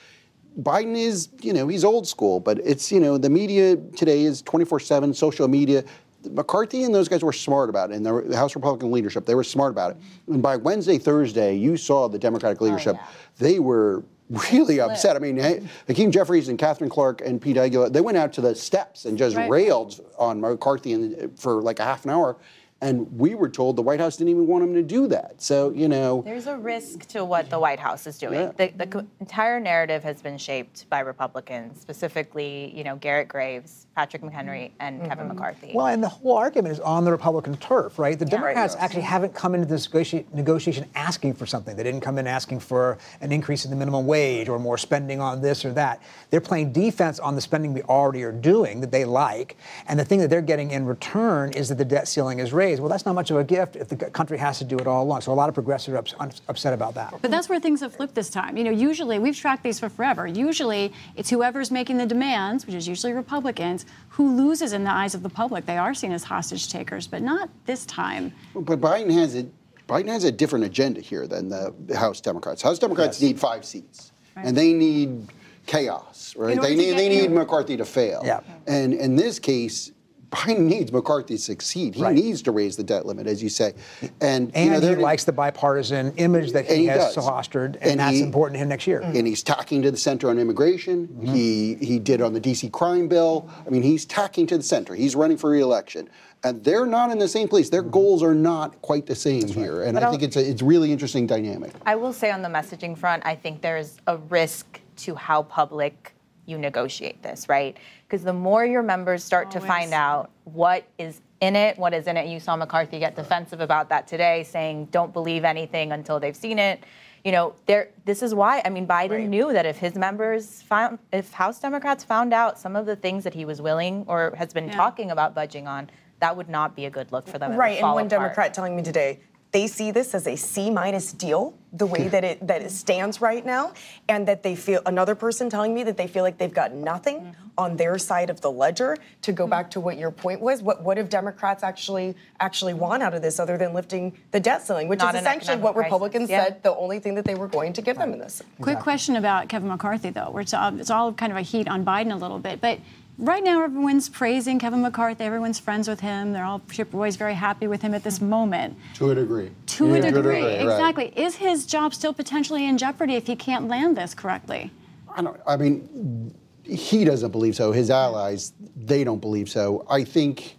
Biden 0.61 0.97
is, 0.97 1.29
you 1.41 1.53
know, 1.53 1.69
he's 1.69 1.85
old 1.85 2.07
school, 2.07 2.41
but 2.41 2.59
it's, 2.65 2.91
you 2.91 2.99
know, 2.99 3.17
the 3.17 3.31
media 3.31 3.77
today 3.97 4.23
is 4.23 4.43
24 4.43 4.81
7, 4.81 5.15
social 5.15 5.47
media. 5.47 5.85
McCarthy 6.25 6.85
and 6.85 6.95
those 6.95 7.09
guys 7.09 7.23
were 7.23 7.33
smart 7.33 7.71
about 7.71 7.91
it, 7.91 7.97
and 7.97 8.05
the 8.05 8.37
House 8.37 8.55
Republican 8.55 8.91
leadership, 8.91 9.25
they 9.25 9.35
were 9.35 9.45
smart 9.45 9.71
about 9.71 9.93
it. 9.93 9.97
And 10.27 10.43
by 10.43 10.57
Wednesday, 10.57 10.99
Thursday, 10.99 11.55
you 11.57 11.77
saw 11.77 12.09
the 12.09 12.19
Democratic 12.19 12.61
oh, 12.61 12.65
leadership. 12.65 12.97
They 13.39 13.59
were 13.59 14.05
really 14.51 14.81
upset. 14.81 15.17
I 15.17 15.21
mean, 15.21 15.39
Ha- 15.39 15.61
Hakeem 15.87 16.11
Jeffries 16.11 16.49
and 16.49 16.59
Katherine 16.59 16.91
Clark 16.91 17.23
and 17.23 17.41
Pete 17.41 17.57
Aguilar, 17.57 17.91
they 17.91 18.01
went 18.01 18.19
out 18.19 18.33
to 18.35 18.41
the 18.41 18.55
steps 18.55 19.05
and 19.05 19.17
just 19.17 19.37
Right. 19.37 19.49
railed 19.49 20.01
on 20.19 20.41
McCarthy 20.41 20.93
and, 20.93 21.39
for 21.39 21.63
like 21.63 21.79
a 21.79 21.85
half 21.85 22.05
an 22.05 22.11
hour. 22.11 22.37
And 22.81 23.19
we 23.19 23.35
were 23.35 23.49
told 23.49 23.75
the 23.75 23.83
White 23.83 23.99
House 23.99 24.17
didn't 24.17 24.31
even 24.31 24.47
want 24.47 24.63
him 24.63 24.73
to 24.75 24.85
do 24.85 25.09
that. 25.09 25.43
So, 25.43 25.71
you 25.71 25.89
know, 25.89 26.23
There's 26.25 26.47
a 26.47 26.57
risk 26.57 27.07
to 27.09 27.25
what 27.25 27.51
the 27.51 27.59
White 27.59 27.81
House 27.81 28.07
is 28.07 28.19
doing. 28.19 28.35
Yeah. 28.35 28.53
The, 28.57 28.73
the 28.77 28.87
co- 28.87 29.07
entire 29.19 29.59
narrative 29.59 30.05
has 30.05 30.23
been 30.23 30.39
shaped 30.39 30.89
by 30.89 31.01
Republicans, 31.01 31.81
specifically, 31.81 32.73
you 32.77 32.85
know, 32.85 32.95
Garrett 32.95 33.27
Graves, 33.27 33.89
Patrick 33.97 34.23
McHenry, 34.23 34.67
mm-hmm. 34.67 34.75
and 34.79 35.01
Kevin 35.01 35.27
mm-hmm. 35.27 35.35
McCarthy. 35.35 35.73
Well, 35.75 35.87
and 35.87 36.01
the 36.01 36.09
whole 36.09 36.37
argument 36.37 36.73
is 36.73 36.79
on 36.79 37.05
the 37.05 37.11
Republican 37.11 37.57
turf, 37.57 37.99
right? 37.99 38.17
The 38.17 38.25
Democrats 38.25 38.75
Yes. 38.75 38.83
actually 38.85 39.03
haven't 39.03 39.35
come 39.35 39.57
into 39.57 39.67
this 39.67 39.93
negotiation 40.33 40.89
asking 40.95 41.35
for 41.35 41.47
something. 41.47 41.75
They 41.75 41.83
didn't 41.83 42.03
come 42.03 42.17
in 42.17 42.29
asking 42.29 42.61
for 42.61 42.99
an 43.21 43.33
increase 43.33 43.65
in 43.65 43.73
the 43.73 43.77
minimum 43.77 44.07
wage 44.07 44.49
or 44.49 44.59
more 44.61 44.79
spending 44.79 45.21
on 45.21 45.41
this 45.41 45.65
or 45.65 45.73
that. 45.73 46.01
They're 46.31 46.41
playing 46.41 46.73
defense 46.73 47.19
on 47.19 47.35
the 47.35 47.41
spending 47.41 47.75
we 47.75 47.83
already 47.83 48.23
are 48.23 48.33
doing 48.33 48.81
that 48.83 48.93
they 48.93 49.05
like. 49.05 49.57
And 49.89 49.99
the 49.99 50.05
thing 50.05 50.21
that 50.21 50.31
they're 50.31 50.43
getting 50.43 50.71
in 50.71 50.87
return 50.87 51.53
is 51.55 51.69
that 51.71 51.79
the 51.79 51.85
debt 51.85 52.07
ceiling 52.07 52.39
is 52.39 52.53
raised. 52.53 52.68
Well, 52.77 52.89
that's 52.89 53.07
not 53.07 53.15
much 53.15 53.31
of 53.31 53.37
a 53.37 53.45
gift 53.45 53.77
if 53.77 53.89
the 53.89 53.97
country 53.97 54.37
has 54.39 54.59
to 54.59 54.65
do 54.65 54.77
it 54.79 54.87
all 54.87 55.03
along. 55.03 55.23
So 55.23 55.33
a 55.33 55.35
lot 55.35 55.49
of 55.49 55.55
progressives 55.55 55.95
are 55.95 55.99
ups- 55.99 56.15
ups- 56.21 56.43
upset 56.49 56.73
about 56.73 56.95
that. 56.95 57.15
But 57.23 57.31
that's 57.31 57.49
where 57.49 57.59
things 57.61 57.81
have 57.81 57.95
flipped 57.95 58.15
this 58.15 58.31
time. 58.31 58.57
You 58.57 58.65
know, 58.65 58.71
usually 58.71 59.19
we've 59.19 59.37
tracked 59.37 59.63
these 59.63 59.79
for 59.81 59.89
forever. 59.89 60.27
Usually 60.27 60.93
it's 61.17 61.31
whoever's 61.31 61.71
making 61.71 61.97
the 61.97 62.07
demands, 62.07 62.67
which 62.67 62.75
is 62.75 62.87
usually 62.87 63.13
Republicans, 63.13 63.87
who 64.11 64.37
loses 64.37 64.73
in 64.73 64.85
the 64.85 64.91
eyes 64.93 65.15
of 65.15 65.23
the 65.23 65.29
public. 65.31 65.67
They 65.67 65.79
are 65.79 65.95
seen 65.95 66.13
as 66.13 66.25
hostage 66.25 66.69
takers, 66.71 67.07
but 67.07 67.23
not 67.23 67.49
this 67.67 67.87
time. 67.87 68.33
But 68.55 68.81
Biden 68.81 69.13
has 69.13 69.35
a 69.35 69.47
Biden 69.89 70.09
has 70.09 70.25
a 70.25 70.31
different 70.33 70.67
agenda 70.67 71.01
here 71.01 71.27
than 71.27 71.49
the 71.49 71.73
House 71.97 72.21
Democrats. 72.21 72.61
House 72.61 72.79
Democrats 72.79 73.23
need 73.23 73.41
five 73.41 73.65
seats, 73.65 74.13
and 74.37 74.55
they 74.55 74.75
need 74.75 75.29
chaos, 75.67 76.35
right? 76.37 76.61
They 76.61 76.75
need 76.75 76.99
they 76.99 77.09
need 77.09 77.25
in. 77.25 77.35
McCarthy 77.35 77.77
to 77.77 77.85
fail. 77.85 78.23
Yeah. 78.25 78.41
And 78.67 78.93
in 78.93 79.17
this 79.17 79.39
case. 79.39 79.93
Biden 80.31 80.59
needs 80.67 80.93
McCarthy 80.93 81.37
to 81.37 81.41
succeed. 81.43 81.95
He 81.95 82.03
Right. 82.03 82.15
needs 82.15 82.43
to 82.43 82.51
raise 82.53 82.77
the 82.77 82.83
debt 82.83 83.07
limit, 83.07 83.27
as 83.27 83.43
you 83.43 83.49
say, 83.49 83.73
and, 84.21 84.51
And 84.55 84.65
you 84.67 84.71
know, 84.73 84.81
he 84.81 84.87
they're- 84.87 85.01
likes 85.01 85.25
the 85.25 85.33
bipartisan 85.33 86.13
image 86.19 86.53
that 86.53 86.67
he, 86.67 86.77
he 86.77 86.87
has 86.87 87.15
does. 87.15 87.25
fostered, 87.25 87.77
and, 87.81 87.93
And 87.93 88.01
that's 88.01 88.17
he- 88.17 88.23
important 88.23 88.57
to 88.57 88.59
him 88.59 88.69
next 88.69 88.87
year. 88.87 89.01
and 89.01 89.27
he's 89.27 89.43
talking 89.43 89.81
to 89.83 89.91
the 89.91 89.97
center 89.97 90.29
on 90.29 90.39
immigration. 90.39 91.09
Mm-hmm. 91.09 91.35
He 91.35 91.75
he 91.81 91.99
did 91.99 92.21
on 92.21 92.35
the 92.35 92.41
DC 92.41 92.69
crime 92.71 93.09
bill. 93.09 93.49
I 93.67 93.71
mean, 93.71 93.83
he's 93.83 94.05
tacking 94.05 94.47
to 94.49 94.59
the 94.59 94.63
center. 94.63 94.95
He's 94.95 95.17
running 95.17 95.39
for 95.39 95.49
reelection, 95.51 96.11
and 96.45 96.63
they're 96.63 96.87
not 96.87 97.11
in 97.11 97.19
the 97.19 97.29
same 97.29 97.49
place. 97.49 97.67
Mm-hmm. 97.67 97.73
Their 97.73 97.83
goals 97.83 98.23
are 98.23 98.35
not 98.35 98.81
quite 98.83 99.07
the 99.07 99.15
same 99.15 99.47
here, 99.49 99.83
and 99.83 99.95
But 99.95 100.03
I 100.03 100.07
I'll- 100.07 100.13
think 100.13 100.23
it's 100.25 100.37
a 100.37 100.47
it's 100.47 100.61
really 100.63 100.93
interesting 100.93 101.27
dynamic. 101.27 101.73
I 101.87 101.95
will 101.97 102.13
say 102.13 102.31
on 102.31 102.43
the 102.43 102.49
messaging 102.51 102.99
front, 102.99 103.25
I 103.25 103.35
think 103.35 103.63
there's 103.63 103.97
a 104.07 104.19
risk 104.19 104.81
to 104.99 105.15
how 105.15 105.43
public 105.45 106.13
you 106.49 106.57
negotiate 106.59 107.23
this, 107.23 107.49
right? 107.49 107.77
Because 108.07 108.25
the 108.25 108.33
more 108.33 108.65
your 108.65 108.83
members 108.83 109.23
start 109.23 109.51
to 109.51 109.61
find 109.61 109.93
out 109.93 110.31
what 110.45 110.85
is 110.97 111.21
in 111.41 111.55
it, 111.55 111.79
what 111.79 111.93
is 111.93 112.07
in 112.07 112.17
it, 112.17 112.27
you 112.27 112.41
saw 112.41 112.57
McCarthy 112.57 112.99
get 112.99 113.15
defensive 113.15 113.61
about 113.61 113.91
that 113.91 114.09
today, 114.09 114.43
saying 114.45 114.87
don't 114.87 115.13
believe 115.13 115.45
anything 115.45 115.93
until 115.93 116.19
they've 116.19 116.35
seen 116.35 116.59
it. 116.59 116.83
You 117.25 117.33
know, 117.33 117.55
there. 117.67 117.91
This 118.07 118.23
is 118.23 118.35
why. 118.35 118.63
I 118.65 118.71
mean, 118.71 118.87
Biden 118.87 119.29
knew 119.29 119.53
that 119.53 119.67
if 119.67 119.77
his 119.77 119.95
members 119.95 120.63
found, 120.63 120.99
if 121.13 121.33
House 121.33 121.61
Democrats 121.61 122.03
found 122.03 122.33
out 122.33 122.59
some 122.59 122.77
of 122.77 122.87
the 122.87 122.97
things 122.97 123.25
that 123.25 123.35
he 123.35 123.45
was 123.45 123.61
willing 123.61 124.05
or 124.07 124.35
has 124.37 124.55
been 124.55 124.69
Yeah. 124.69 124.77
talking 124.77 125.11
about 125.11 125.35
budging 125.35 125.67
on, 125.69 125.91
that 126.21 126.37
would 126.37 126.49
not 126.49 126.75
be 126.75 126.87
a 126.87 126.91
good 126.91 127.13
look 127.13 127.29
for 127.29 127.39
them. 127.39 127.55
Right, 127.57 127.79
and 127.79 127.83
one 127.87 128.07
apart. 128.07 128.09
Democrat 128.09 128.55
telling 128.55 128.75
me 128.75 128.83
today 128.83 129.21
they 129.51 129.67
see 129.67 129.91
this 129.91 130.15
as 130.15 130.27
a 130.27 130.37
C 130.37 130.71
minus 130.71 131.13
deal, 131.13 131.55
the 131.73 131.87
way 131.87 132.09
that 132.15 132.25
it 132.25 132.47
that 132.47 132.63
it 132.63 132.71
stands 132.71 133.21
right 133.21 133.45
now, 133.45 133.73
and 134.09 134.29
that 134.29 134.43
they 134.43 134.55
feel 134.55 134.83
another 134.87 135.15
person 135.15 135.49
telling 135.49 135.75
me 135.75 135.83
that 135.85 135.97
they 135.97 136.07
feel 136.07 136.23
like 136.23 136.39
they've 136.39 136.53
got 136.53 136.73
nothing 136.73 137.19
Mm-hmm. 137.19 137.33
on 137.59 137.77
their 137.77 137.99
side 137.99 138.31
of 138.31 138.41
the 138.41 138.51
ledger. 138.51 138.97
To 139.23 139.33
go 139.33 139.47
back 139.47 139.71
to 139.73 139.81
what 139.81 139.99
your 139.99 140.11
point 140.11 140.41
was, 140.41 140.63
what 140.63 140.83
what 140.83 140.97
have 140.97 141.09
Democrats 141.09 141.63
actually 141.63 142.15
actually 142.41 142.75
want 142.75 143.03
out 143.03 143.15
of 143.15 143.23
this 143.23 143.41
other 143.41 143.57
than 143.57 143.73
lifting 143.75 144.17
the 144.31 144.41
debt 144.41 144.63
ceiling, 144.67 144.89
which 144.89 145.01
Not 145.01 145.15
is 145.15 145.21
essentially 145.23 145.55
economic 145.55 145.65
what 145.65 145.75
crisis, 145.75 145.87
Republicans 145.87 146.31
yeah. 146.31 146.45
said 146.45 146.63
the 146.63 146.77
only 146.77 147.01
thing 147.01 147.15
that 147.15 147.25
they 147.25 147.35
were 147.35 147.49
going 147.49 147.73
to 147.73 147.83
give 147.83 147.97
them 147.99 148.13
in 148.13 148.19
this. 148.19 148.43
Quick 148.61 148.79
question 148.79 149.17
about 149.17 149.49
Kevin 149.49 149.69
McCarthy, 149.69 150.11
though. 150.11 150.31
Where 150.31 150.43
it's, 150.43 150.55
uh, 150.55 150.71
it's 150.79 150.91
all 150.91 151.13
kind 151.13 151.33
of 151.33 151.39
a 151.39 151.43
heat 151.43 151.67
on 151.69 151.85
Biden 151.85 152.13
a 152.13 152.17
little 152.17 152.39
bit, 152.39 152.61
but 152.61 152.79
right 153.19 153.43
now 153.43 153.63
everyone's 153.63 154.09
praising 154.09 154.59
Kevin 154.59 154.81
McCarthy. 154.83 155.25
Everyone's 155.25 155.59
friends 155.59 155.89
with 155.89 156.01
him. 156.01 156.33
They're 156.33 156.45
all 156.45 156.63
Chip 156.71 156.93
Roy's 156.93 157.17
very 157.17 157.35
happy 157.35 157.67
with 157.67 157.83
him 157.83 157.93
at 157.95 158.05
this 158.05 158.21
moment. 158.21 158.77
To 158.95 159.11
a 159.11 159.15
degree. 159.15 159.51
To 159.67 159.95
a 159.95 159.99
Yeah. 159.99 160.11
degree, 160.11 160.43
right. 160.43 160.61
exactly. 160.63 161.13
Is 161.17 161.37
his 161.37 161.67
job 161.67 161.93
still 161.95 162.13
potentially 162.13 162.65
in 162.67 162.79
jeopardy 162.79 163.15
if 163.15 163.27
he 163.27 163.37
can't 163.37 163.69
land 163.69 163.97
this 163.97 164.15
correctly? 164.15 164.71
I 165.15 165.23
don't. 165.23 165.37
I 165.47 165.57
mean, 165.57 166.33
he 166.65 167.05
doesn't 167.05 167.33
believe 167.33 167.57
so. 167.57 167.73
His 167.73 167.91
allies, 167.91 168.53
they 168.77 169.03
don't 169.03 169.21
believe 169.21 169.49
so. 169.49 169.85
I 169.91 170.05
think, 170.05 170.57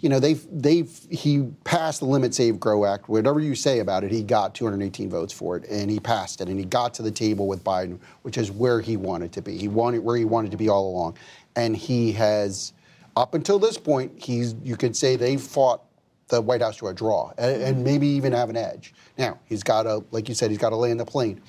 you 0.00 0.08
know, 0.08 0.18
they've 0.18 0.44
they've 0.50 0.90
he 1.10 1.50
passed 1.64 2.00
the 2.00 2.06
Limit 2.06 2.34
Save 2.34 2.58
Grow 2.58 2.86
Act. 2.86 3.08
Whatever 3.10 3.38
you 3.40 3.54
say 3.54 3.80
about 3.80 4.02
it, 4.02 4.10
he 4.10 4.22
got 4.22 4.54
218 4.54 5.10
votes 5.10 5.32
for 5.34 5.56
it, 5.58 5.68
and 5.70 5.90
he 5.90 6.00
passed 6.00 6.40
it, 6.40 6.48
and 6.48 6.58
he 6.58 6.64
got 6.64 6.94
to 6.94 7.02
the 7.02 7.10
table 7.10 7.46
with 7.46 7.62
Biden, 7.62 7.98
which 8.22 8.38
is 8.38 8.50
where 8.50 8.80
he 8.80 8.96
wanted 8.96 9.32
to 9.32 9.42
be. 9.42 9.58
He 9.58 9.68
wanted 9.68 9.98
where 10.02 10.16
he 10.16 10.24
wanted 10.24 10.50
to 10.52 10.56
be 10.56 10.70
all 10.70 10.88
along, 10.90 11.18
and 11.56 11.76
he 11.76 12.12
has, 12.12 12.72
up 13.16 13.34
until 13.34 13.58
this 13.58 13.78
point, 13.78 14.12
he's 14.16 14.54
you 14.62 14.76
could 14.76 14.96
say 14.96 15.16
they 15.16 15.36
fought 15.36 15.82
the 16.28 16.40
White 16.40 16.62
House 16.62 16.76
to 16.76 16.88
a 16.88 16.94
draw, 16.94 17.32
and, 17.38 17.62
and 17.62 17.84
maybe 17.84 18.06
even 18.06 18.32
have 18.32 18.50
an 18.50 18.56
edge. 18.56 18.94
Now 19.18 19.38
he's 19.46 19.62
got 19.62 19.84
to, 19.84 20.04
like 20.10 20.28
you 20.28 20.34
said, 20.34 20.50
he's 20.50 20.58
got 20.58 20.70
to 20.70 20.76
land 20.76 21.00
the 21.00 21.04
plane 21.04 21.40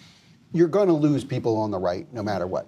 you're 0.53 0.67
going 0.67 0.87
to 0.87 0.93
lose 0.93 1.23
people 1.23 1.57
on 1.57 1.71
the 1.71 1.79
right 1.79 2.11
no 2.13 2.21
matter 2.21 2.45
what. 2.45 2.67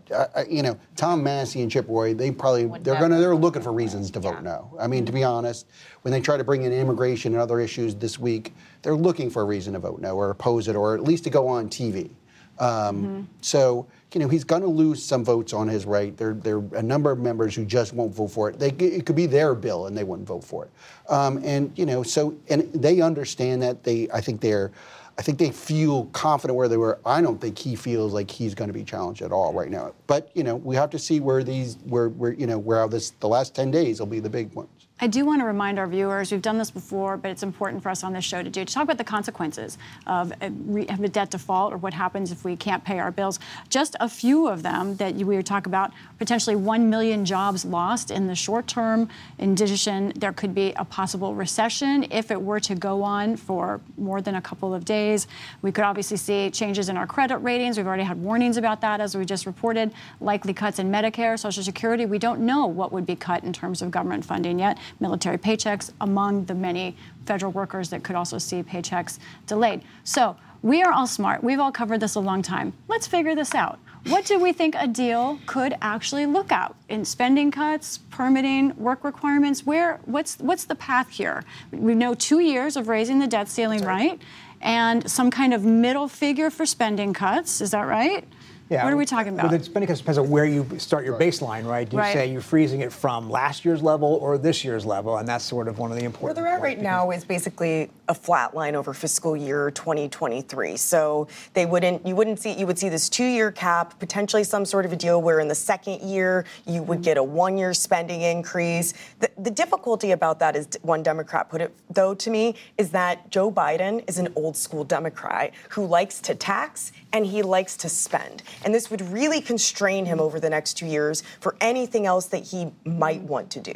You 0.49 0.63
know, 0.63 0.79
Tom 0.95 1.23
Massie 1.23 1.61
and 1.61 1.69
Chip 1.69 1.85
Roy, 1.87 2.13
they 2.13 2.31
probably 2.31 2.65
they're 2.79 2.97
going 2.97 3.11
to 3.11 3.17
they're 3.17 3.35
looking 3.35 3.61
for 3.61 3.73
reasons 3.73 4.09
to 4.11 4.19
vote 4.19 4.41
no. 4.41 4.75
I 4.79 4.87
mean, 4.87 5.05
to 5.05 5.11
be 5.11 5.23
honest, 5.23 5.67
when 6.03 6.11
they 6.11 6.21
try 6.21 6.37
to 6.37 6.43
bring 6.43 6.63
in 6.63 6.71
immigration 6.71 7.33
and 7.33 7.41
other 7.41 7.59
issues 7.59 7.95
this 7.95 8.17
week, 8.17 8.53
they're 8.81 8.95
looking 8.95 9.29
for 9.29 9.41
a 9.41 9.45
reason 9.45 9.73
to 9.73 9.79
vote 9.79 9.99
no 9.99 10.15
or 10.15 10.29
oppose 10.29 10.67
it 10.67 10.75
or 10.75 10.95
at 10.95 11.03
least 11.03 11.25
to 11.25 11.29
go 11.29 11.47
on 11.47 11.69
TV. 11.69 12.11
Um, 12.59 13.27
So 13.41 13.87
you 14.13 14.19
know 14.19 14.27
he's 14.27 14.43
going 14.43 14.61
to 14.61 14.67
lose 14.67 15.03
some 15.03 15.25
votes 15.25 15.53
on 15.53 15.67
his 15.67 15.85
right. 15.85 16.15
There, 16.15 16.33
there 16.33 16.57
are 16.57 16.75
a 16.75 16.83
number 16.83 17.11
of 17.11 17.19
members 17.19 17.55
who 17.55 17.65
just 17.65 17.93
won't 17.93 18.13
vote 18.13 18.27
for 18.27 18.49
it. 18.49 18.59
They, 18.59 18.69
it 18.69 19.05
could 19.05 19.15
be 19.15 19.25
their 19.25 19.55
bill 19.55 19.87
and 19.87 19.97
they 19.97 20.03
wouldn't 20.03 20.27
vote 20.27 20.43
for 20.43 20.65
it. 20.65 20.71
Um, 21.11 21.41
and 21.43 21.71
you 21.75 21.85
know, 21.85 22.03
so 22.03 22.35
and 22.49 22.71
they 22.73 23.01
understand 23.01 23.61
that. 23.63 23.83
They, 23.83 24.09
I 24.13 24.21
think 24.21 24.41
they're. 24.41 24.71
I 25.15 25.21
think 25.21 25.37
they 25.37 25.51
feel 25.51 26.05
confident 26.05 26.57
where 26.57 26.67
they 26.67 26.77
were. 26.77 26.97
I 27.05 27.21
don't 27.21 27.39
think 27.39 27.59
he 27.59 27.75
feels 27.75 28.13
like 28.13 28.31
he's 28.31 28.55
going 28.55 28.69
to 28.69 28.73
be 28.73 28.83
challenged 28.83 29.21
at 29.21 29.31
all 29.31 29.53
right 29.53 29.69
now. 29.69 29.93
But 30.07 30.31
you 30.33 30.43
know, 30.43 30.55
we 30.55 30.75
have 30.75 30.89
to 30.89 30.97
see 30.97 31.19
where 31.19 31.43
these, 31.43 31.77
where, 31.85 32.09
where 32.09 32.33
you 32.33 32.47
know, 32.47 32.57
where 32.57 32.87
this 32.87 33.11
the 33.19 33.27
last 33.27 33.53
ten 33.53 33.69
days 33.69 33.99
will 33.99 34.07
be 34.07 34.19
the 34.19 34.29
big 34.29 34.51
ones. 34.53 34.82
I 35.03 35.07
do 35.07 35.25
want 35.25 35.41
to 35.41 35.45
remind 35.45 35.79
our 35.79 35.87
viewers, 35.87 36.31
we've 36.31 36.41
done 36.41 36.57
this 36.57 36.71
before, 36.71 37.17
but 37.17 37.29
it's 37.29 37.43
important 37.43 37.83
for 37.83 37.89
us 37.89 38.05
on 38.05 38.13
this 38.13 38.23
show 38.23 38.41
to 38.41 38.49
do, 38.49 38.63
to 38.63 38.73
talk 38.73 38.83
about 38.83 38.97
the 38.97 39.03
consequences 39.03 39.77
of 40.07 40.31
a, 40.39 40.49
re- 40.49 40.87
of 40.87 41.01
a 41.01 41.09
debt 41.09 41.29
default 41.29 41.73
or 41.73 41.77
what 41.77 41.93
happens 41.93 42.31
if 42.31 42.45
we 42.45 42.55
can't 42.55 42.85
pay 42.85 42.99
our 42.99 43.11
bills. 43.11 43.37
Just 43.67 43.97
a 43.99 44.07
few 44.07 44.47
of 44.47 44.63
them 44.63 44.95
that 44.95 45.15
we 45.15 45.35
would 45.35 45.45
talk 45.45 45.65
about, 45.65 45.91
potentially 46.19 46.55
1 46.55 46.89
million 46.89 47.25
jobs 47.25 47.65
lost 47.65 48.11
in 48.11 48.27
the 48.27 48.33
short 48.33 48.65
term. 48.65 49.09
In 49.39 49.51
addition, 49.51 50.13
there 50.15 50.31
could 50.31 50.55
be 50.55 50.71
a 50.77 50.85
possible 50.85 51.35
recession 51.35 52.07
if 52.09 52.31
it 52.31 52.41
were 52.41 52.61
to 52.61 52.73
go 52.73 53.03
on 53.03 53.35
for 53.35 53.81
more 53.97 54.21
than 54.21 54.35
a 54.35 54.41
couple 54.41 54.73
of 54.73 54.85
days. 54.85 55.27
We 55.61 55.73
could 55.73 55.83
obviously 55.83 56.15
see 56.15 56.49
changes 56.49 56.87
in 56.87 56.95
our 56.95 57.07
credit 57.07 57.39
ratings. 57.39 57.75
We've 57.75 57.87
already 57.87 58.03
had 58.03 58.21
warnings 58.21 58.55
about 58.55 58.79
that, 58.79 59.01
as 59.01 59.17
we 59.17 59.25
just 59.25 59.45
reported. 59.45 59.91
Likely 60.21 60.53
cuts 60.53 60.79
in 60.79 60.89
Medicare, 60.89 61.37
Social 61.37 61.61
Security. 61.61 62.05
We 62.05 62.19
don't 62.19 62.39
know 62.39 62.67
what 62.67 62.93
would 62.93 63.05
be 63.05 63.17
cut 63.17 63.43
in 63.43 63.51
terms 63.51 63.81
of 63.81 63.91
government 63.91 64.23
funding 64.23 64.59
yet. 64.59 64.77
Military 64.99 65.37
paychecks 65.37 65.91
among 66.01 66.45
the 66.45 66.53
many 66.55 66.95
federal 67.25 67.51
workers 67.51 67.89
that 67.89 68.03
could 68.03 68.15
also 68.15 68.37
see 68.37 68.63
paychecks 68.63 69.19
delayed. 69.47 69.81
So 70.03 70.35
we 70.61 70.81
are 70.81 70.91
all 70.91 71.07
smart. 71.07 71.43
We've 71.43 71.59
all 71.59 71.71
covered 71.71 71.99
this 71.99 72.15
a 72.15 72.19
long 72.19 72.41
time. 72.41 72.73
Let's 72.87 73.05
figure 73.05 73.35
this 73.35 73.53
out. 73.53 73.79
What 74.07 74.25
do 74.25 74.37
we 74.37 74.51
think 74.51 74.75
a 74.77 74.87
deal 74.87 75.39
could 75.45 75.75
actually 75.81 76.25
look 76.25 76.51
out 76.51 76.75
in 76.89 77.05
spending 77.05 77.51
cuts, 77.51 77.99
permitting, 78.09 78.75
work 78.75 79.03
requirements? 79.03 79.65
Where 79.65 79.99
what's 80.05 80.37
what's 80.39 80.65
the 80.65 80.75
path 80.75 81.09
here? 81.09 81.43
We 81.71 81.95
know 81.95 82.13
two 82.13 82.39
years 82.39 82.75
of 82.75 82.89
raising 82.89 83.19
the 83.19 83.27
debt 83.27 83.47
ceiling, 83.47 83.83
right? 83.83 84.21
And 84.61 85.09
some 85.09 85.31
kind 85.31 85.53
of 85.53 85.63
middle 85.63 86.07
figure 86.07 86.49
for 86.49 86.65
spending 86.65 87.13
cuts. 87.13 87.61
Is 87.61 87.71
that 87.71 87.87
right? 87.87 88.27
Yeah. 88.73 88.83
What 88.85 88.93
are 88.93 88.97
we 88.97 89.05
talking 89.05 89.33
about? 89.33 89.51
Well, 89.51 89.57
the 89.59 89.63
spending 89.63 89.87
cuts 89.87 89.99
depends 89.99 90.17
on 90.17 90.29
where 90.31 90.45
you 90.45 90.67
start 90.79 91.05
your 91.05 91.19
baseline, 91.19 91.65
right? 91.65 91.87
Do 91.87 91.95
you 91.95 92.01
Right. 92.01 92.13
say 92.13 92.25
you're 92.27 92.41
freezing 92.41 92.81
it 92.81 92.91
from 92.91 93.29
last 93.29 93.63
year's 93.65 93.83
level 93.83 94.17
or 94.19 94.37
this 94.39 94.65
year's 94.65 94.83
level? 94.83 95.17
And 95.17 95.27
that's 95.27 95.45
sort 95.45 95.67
of 95.67 95.77
one 95.77 95.91
of 95.91 95.95
the 95.97 96.01
Where 96.01 96.07
important. 96.07 96.35
they're 96.35 96.47
at 96.47 96.61
right 96.61 96.81
now 96.81 97.11
is 97.11 97.23
basically 97.23 97.91
a 98.09 98.15
flat 98.15 98.55
line 98.55 98.75
over 98.75 98.93
fiscal 98.93 99.37
year 99.37 99.69
2023. 99.71 100.75
So 100.75 101.27
they 101.53 101.65
wouldn't, 101.67 102.05
you 102.05 102.15
wouldn't 102.15 102.39
see, 102.39 102.51
you 102.53 102.65
would 102.65 102.79
see 102.79 102.89
this 102.89 103.09
two-year 103.09 103.51
cap, 103.51 103.99
potentially 103.99 104.43
some 104.43 104.65
sort 104.65 104.85
of 104.85 104.91
a 104.91 104.95
deal 104.95 105.21
where 105.21 105.39
in 105.39 105.47
the 105.47 105.55
second 105.55 106.01
year 106.01 106.43
you 106.65 106.81
would 106.81 107.03
get 107.03 107.17
a 107.17 107.23
one-year 107.23 107.73
spending 107.75 108.21
increase. 108.21 108.93
The, 109.19 109.29
the 109.37 109.51
difficulty 109.51 110.11
about 110.11 110.39
that 110.39 110.55
is 110.55 110.67
one 110.81 111.03
Democrat 111.03 111.49
put 111.49 111.61
it 111.61 111.73
though 111.91 112.15
to 112.15 112.29
me 112.31 112.55
is 112.79 112.89
that 112.89 113.29
Joe 113.29 113.51
Biden 113.51 114.03
is 114.09 114.17
an 114.17 114.29
old 114.35 114.57
school 114.57 114.83
Democrat 114.83 115.51
who 115.69 115.85
likes 115.85 116.19
to 116.21 116.33
tax 116.33 116.91
and 117.13 117.25
he 117.25 117.43
likes 117.43 117.77
to 117.77 117.87
spend. 117.89 118.41
And 118.65 118.73
this 118.73 118.89
would 118.89 119.01
really 119.01 119.41
constrain 119.41 120.05
him 120.05 120.19
over 120.19 120.39
the 120.39 120.49
next 120.49 120.75
two 120.75 120.85
years 120.85 121.23
for 121.39 121.55
anything 121.61 122.05
else 122.05 122.27
that 122.27 122.43
he 122.43 122.71
might 122.85 123.21
want 123.21 123.49
to 123.51 123.59
do. 123.59 123.73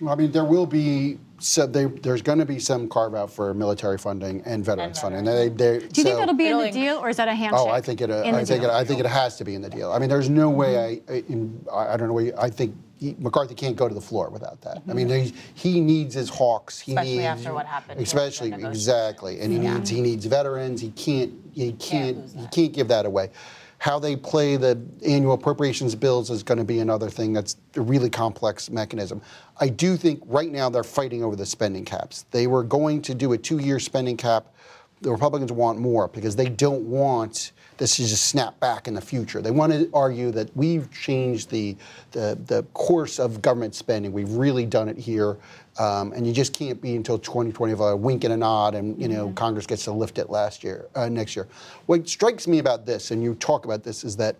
Well, 0.00 0.12
I 0.12 0.16
mean, 0.16 0.30
there 0.30 0.44
will 0.44 0.66
be 0.66 1.18
so 1.40 1.66
they, 1.66 1.84
there's 1.84 2.22
going 2.22 2.38
to 2.38 2.44
be 2.44 2.58
some 2.58 2.88
carve 2.88 3.14
out 3.14 3.30
for 3.32 3.54
military 3.54 3.96
funding 3.98 4.42
and 4.44 4.64
veterans 4.64 5.00
funding. 5.00 5.24
They, 5.24 5.48
they, 5.48 5.78
Do 5.78 6.00
you 6.00 6.04
think 6.04 6.18
that'll 6.18 6.34
be 6.34 6.48
in 6.48 6.58
the 6.58 6.70
deal, 6.70 6.98
or 6.98 7.08
is 7.08 7.16
that 7.16 7.28
a 7.28 7.34
handshake? 7.34 7.60
Oh, 7.60 7.68
I 7.68 7.80
think 7.80 8.00
it. 8.00 8.10
Uh, 8.10 8.22
I 8.24 8.44
think 8.44 8.64
it. 8.64 8.70
I 8.70 8.84
think 8.84 9.00
it 9.00 9.06
has 9.06 9.36
to 9.36 9.44
be 9.44 9.54
in 9.54 9.62
the 9.62 9.70
deal. 9.70 9.92
I 9.92 9.98
mean, 9.98 10.08
there's 10.08 10.28
no 10.28 10.50
way. 10.50 11.00
I. 11.08 11.12
I, 11.12 11.24
in, 11.28 11.64
I 11.72 11.94
I 11.94 11.96
don't 11.96 12.08
know. 12.08 12.14
Way, 12.14 12.32
I 12.34 12.50
think 12.50 12.74
he, 12.98 13.14
McCarthy 13.18 13.54
can't 13.54 13.76
go 13.76 13.88
to 13.88 13.94
the 13.94 14.00
floor 14.00 14.30
without 14.30 14.60
that. 14.62 14.82
I 14.88 14.92
mean, 14.92 15.08
he, 15.08 15.32
he 15.54 15.80
needs 15.80 16.14
his 16.14 16.28
hawks. 16.28 16.80
He 16.80 16.92
Especially 16.92 17.12
needs, 17.12 17.24
after 17.24 17.54
what 17.54 17.66
happened 17.66 18.00
Especially 18.00 18.52
exactly, 18.52 19.40
and 19.40 19.52
he 19.52 19.58
Yeah. 19.58 19.74
needs 19.74 19.90
he 19.90 20.00
needs 20.00 20.24
veterans. 20.26 20.80
He 20.80 20.90
can't. 20.90 21.32
He 21.52 21.72
can't. 21.72 22.28
He 22.36 22.46
can't 22.48 22.72
give 22.72 22.88
that 22.88 23.06
away. 23.06 23.30
How 23.78 23.98
they 24.00 24.16
play 24.16 24.56
the 24.56 24.80
annual 25.06 25.34
appropriations 25.34 25.94
bills 25.94 26.30
is 26.30 26.42
going 26.42 26.58
to 26.58 26.64
be 26.64 26.80
another 26.80 27.08
thing 27.08 27.32
that's 27.32 27.56
a 27.76 27.80
really 27.80 28.10
complex 28.10 28.70
mechanism. 28.70 29.22
I 29.60 29.68
do 29.68 29.96
think 29.96 30.20
right 30.26 30.50
now 30.50 30.68
they're 30.68 30.82
fighting 30.82 31.22
over 31.22 31.36
the 31.36 31.46
spending 31.46 31.84
caps. 31.84 32.26
They 32.32 32.48
were 32.48 32.64
going 32.64 33.02
to 33.02 33.14
do 33.14 33.32
a 33.32 33.38
two-year 33.38 33.78
spending 33.78 34.16
cap. 34.16 34.52
The 35.00 35.10
Republicans 35.10 35.52
want 35.52 35.78
more 35.78 36.08
because 36.08 36.36
they 36.36 36.48
don't 36.48 36.82
want 36.82 37.52
this 37.78 37.96
to 37.96 38.06
just 38.06 38.24
snap 38.24 38.58
back 38.60 38.88
in 38.88 38.94
the 38.94 39.00
future. 39.00 39.40
They 39.40 39.52
want 39.52 39.72
to 39.72 39.88
argue 39.94 40.30
that 40.32 40.54
we've 40.56 40.90
changed 40.90 41.50
the, 41.50 41.76
the, 42.10 42.36
the 42.46 42.64
course 42.74 43.18
of 43.18 43.40
government 43.40 43.74
spending. 43.74 44.12
We've 44.12 44.32
really 44.32 44.66
done 44.66 44.88
it 44.88 44.98
here. 44.98 45.38
Um, 45.78 46.12
and 46.12 46.26
you 46.26 46.32
just 46.32 46.52
can't 46.52 46.82
be 46.82 46.96
until 46.96 47.18
2025 47.18 47.80
a 47.80 47.96
wink 47.96 48.24
and 48.24 48.32
a 48.32 48.36
nod, 48.36 48.74
and 48.74 49.00
you 49.00 49.06
know 49.06 49.30
Congress 49.30 49.64
gets 49.64 49.84
to 49.84 49.92
lift 49.92 50.18
it 50.18 50.28
last 50.28 50.64
year, 50.64 50.88
uh, 50.96 51.08
next 51.08 51.36
year. 51.36 51.46
What 51.86 52.08
strikes 52.08 52.48
me 52.48 52.58
about 52.58 52.84
this, 52.84 53.12
and 53.12 53.22
you 53.22 53.36
talk 53.36 53.64
about 53.64 53.84
this, 53.84 54.02
is 54.02 54.16
that 54.16 54.34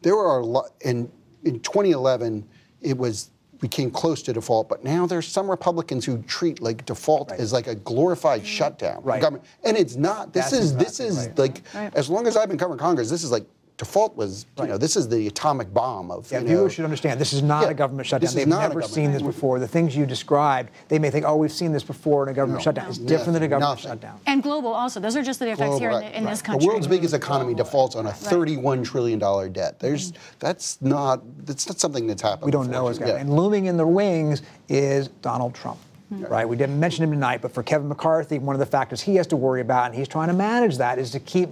there 0.00 0.16
are 0.16 0.40
a 0.40 0.46
lot 0.46 0.70
in 0.80 1.12
in 1.44 1.60
2011. 1.60 2.48
It 2.80 2.96
was 2.96 3.30
we 3.60 3.68
came 3.68 3.90
close 3.90 4.22
to 4.22 4.32
default, 4.32 4.68
but 4.68 4.84
now 4.84 5.06
there's 5.06 5.26
some 5.26 5.50
Republicans 5.50 6.04
who 6.04 6.22
treat 6.22 6.60
like 6.62 6.84
default 6.86 7.32
as 7.32 7.52
like 7.52 7.66
a 7.66 7.74
glorified 7.74 8.40
mm-hmm. 8.40 8.48
shutdown 8.48 9.02
Right. 9.02 9.20
government, 9.20 9.44
and 9.64 9.76
it's 9.76 9.96
not. 9.96 10.32
This 10.32 10.50
That's 10.50 10.64
is 10.64 10.76
this 10.76 11.00
is 11.00 11.26
right. 11.26 11.38
like 11.38 11.62
Right. 11.74 11.94
as 11.94 12.08
long 12.08 12.26
as 12.26 12.36
I've 12.36 12.48
been 12.48 12.58
covering 12.58 12.78
Congress, 12.78 13.10
this 13.10 13.22
is 13.22 13.30
like 13.30 13.44
default 13.80 14.14
was 14.14 14.44
you 14.58 14.66
know 14.66 14.76
this 14.76 14.94
is 14.94 15.08
the 15.08 15.26
atomic 15.26 15.72
bomb 15.72 16.10
of 16.10 16.30
Yeah, 16.30 16.40
you 16.40 16.44
people 16.44 16.62
know, 16.64 16.68
should 16.68 16.84
understand 16.84 17.18
this 17.18 17.32
is 17.32 17.42
not 17.42 17.62
Yeah, 17.62 17.70
a 17.70 17.74
government 17.74 18.06
shutdown. 18.06 18.20
this 18.20 18.30
is 18.30 18.36
They've 18.36 18.46
not 18.46 18.58
a 18.58 18.68
never 18.68 18.80
government 18.80 18.92
seen 18.94 19.10
this 19.10 19.20
shutdown. 19.20 19.32
before. 19.32 19.58
The 19.58 19.66
things 19.66 19.96
you 19.96 20.04
described, 20.04 20.68
they 20.88 20.98
may 20.98 21.08
think, 21.08 21.24
oh, 21.26 21.36
we've 21.36 21.50
seen 21.50 21.72
this 21.72 21.82
before 21.82 22.22
in 22.22 22.28
a 22.28 22.34
government 22.34 22.60
No. 22.60 22.64
shutdown. 22.64 22.88
It's 22.90 22.98
No. 22.98 23.06
different 23.08 23.32
than 23.32 23.42
a 23.44 23.48
government 23.48 23.78
Nothing. 23.82 23.90
shutdown. 23.90 24.20
And 24.26 24.42
global 24.42 24.70
also. 24.74 25.00
Those 25.00 25.16
are 25.16 25.22
just 25.22 25.40
the 25.40 25.46
effects 25.46 25.60
Global, 25.60 25.78
here 25.78 25.90
in, 25.92 25.96
right, 25.96 26.14
in 26.14 26.24
this 26.24 26.42
country. 26.42 26.66
The 26.66 26.70
world's 26.70 26.86
biggest 26.86 27.14
economy 27.14 27.54
defaults 27.54 27.96
on 27.96 28.06
a 28.06 28.10
$31 28.10 28.84
trillion 28.84 29.18
debt. 29.52 29.80
There's 29.80 30.12
mm-hmm. 30.12 30.22
that's 30.40 30.80
not 30.82 31.22
that's 31.46 31.66
not 31.66 31.80
something 31.80 32.06
that's 32.06 32.20
happened. 32.20 32.44
We 32.44 32.50
don't 32.50 32.70
know 32.70 32.84
what's 32.84 32.98
going 32.98 33.12
to 33.12 33.16
And 33.16 33.34
looming 33.34 33.64
in 33.64 33.78
the 33.78 33.86
wings 33.86 34.42
is 34.68 35.08
Donald 35.22 35.54
Trump. 35.54 35.78
Mm-hmm. 36.12 36.24
Right, 36.24 36.48
we 36.48 36.56
didn't 36.56 36.80
mention 36.80 37.04
him 37.04 37.12
tonight, 37.12 37.40
but 37.40 37.52
for 37.52 37.62
Kevin 37.62 37.86
McCarthy, 37.86 38.40
one 38.40 38.56
of 38.56 38.58
the 38.58 38.66
factors 38.66 39.00
he 39.00 39.14
has 39.14 39.28
to 39.28 39.36
worry 39.36 39.60
about, 39.60 39.86
and 39.86 39.94
he's 39.94 40.08
trying 40.08 40.26
to 40.26 40.34
manage 40.34 40.76
that, 40.78 40.98
is 40.98 41.12
to 41.12 41.20
keep 41.20 41.50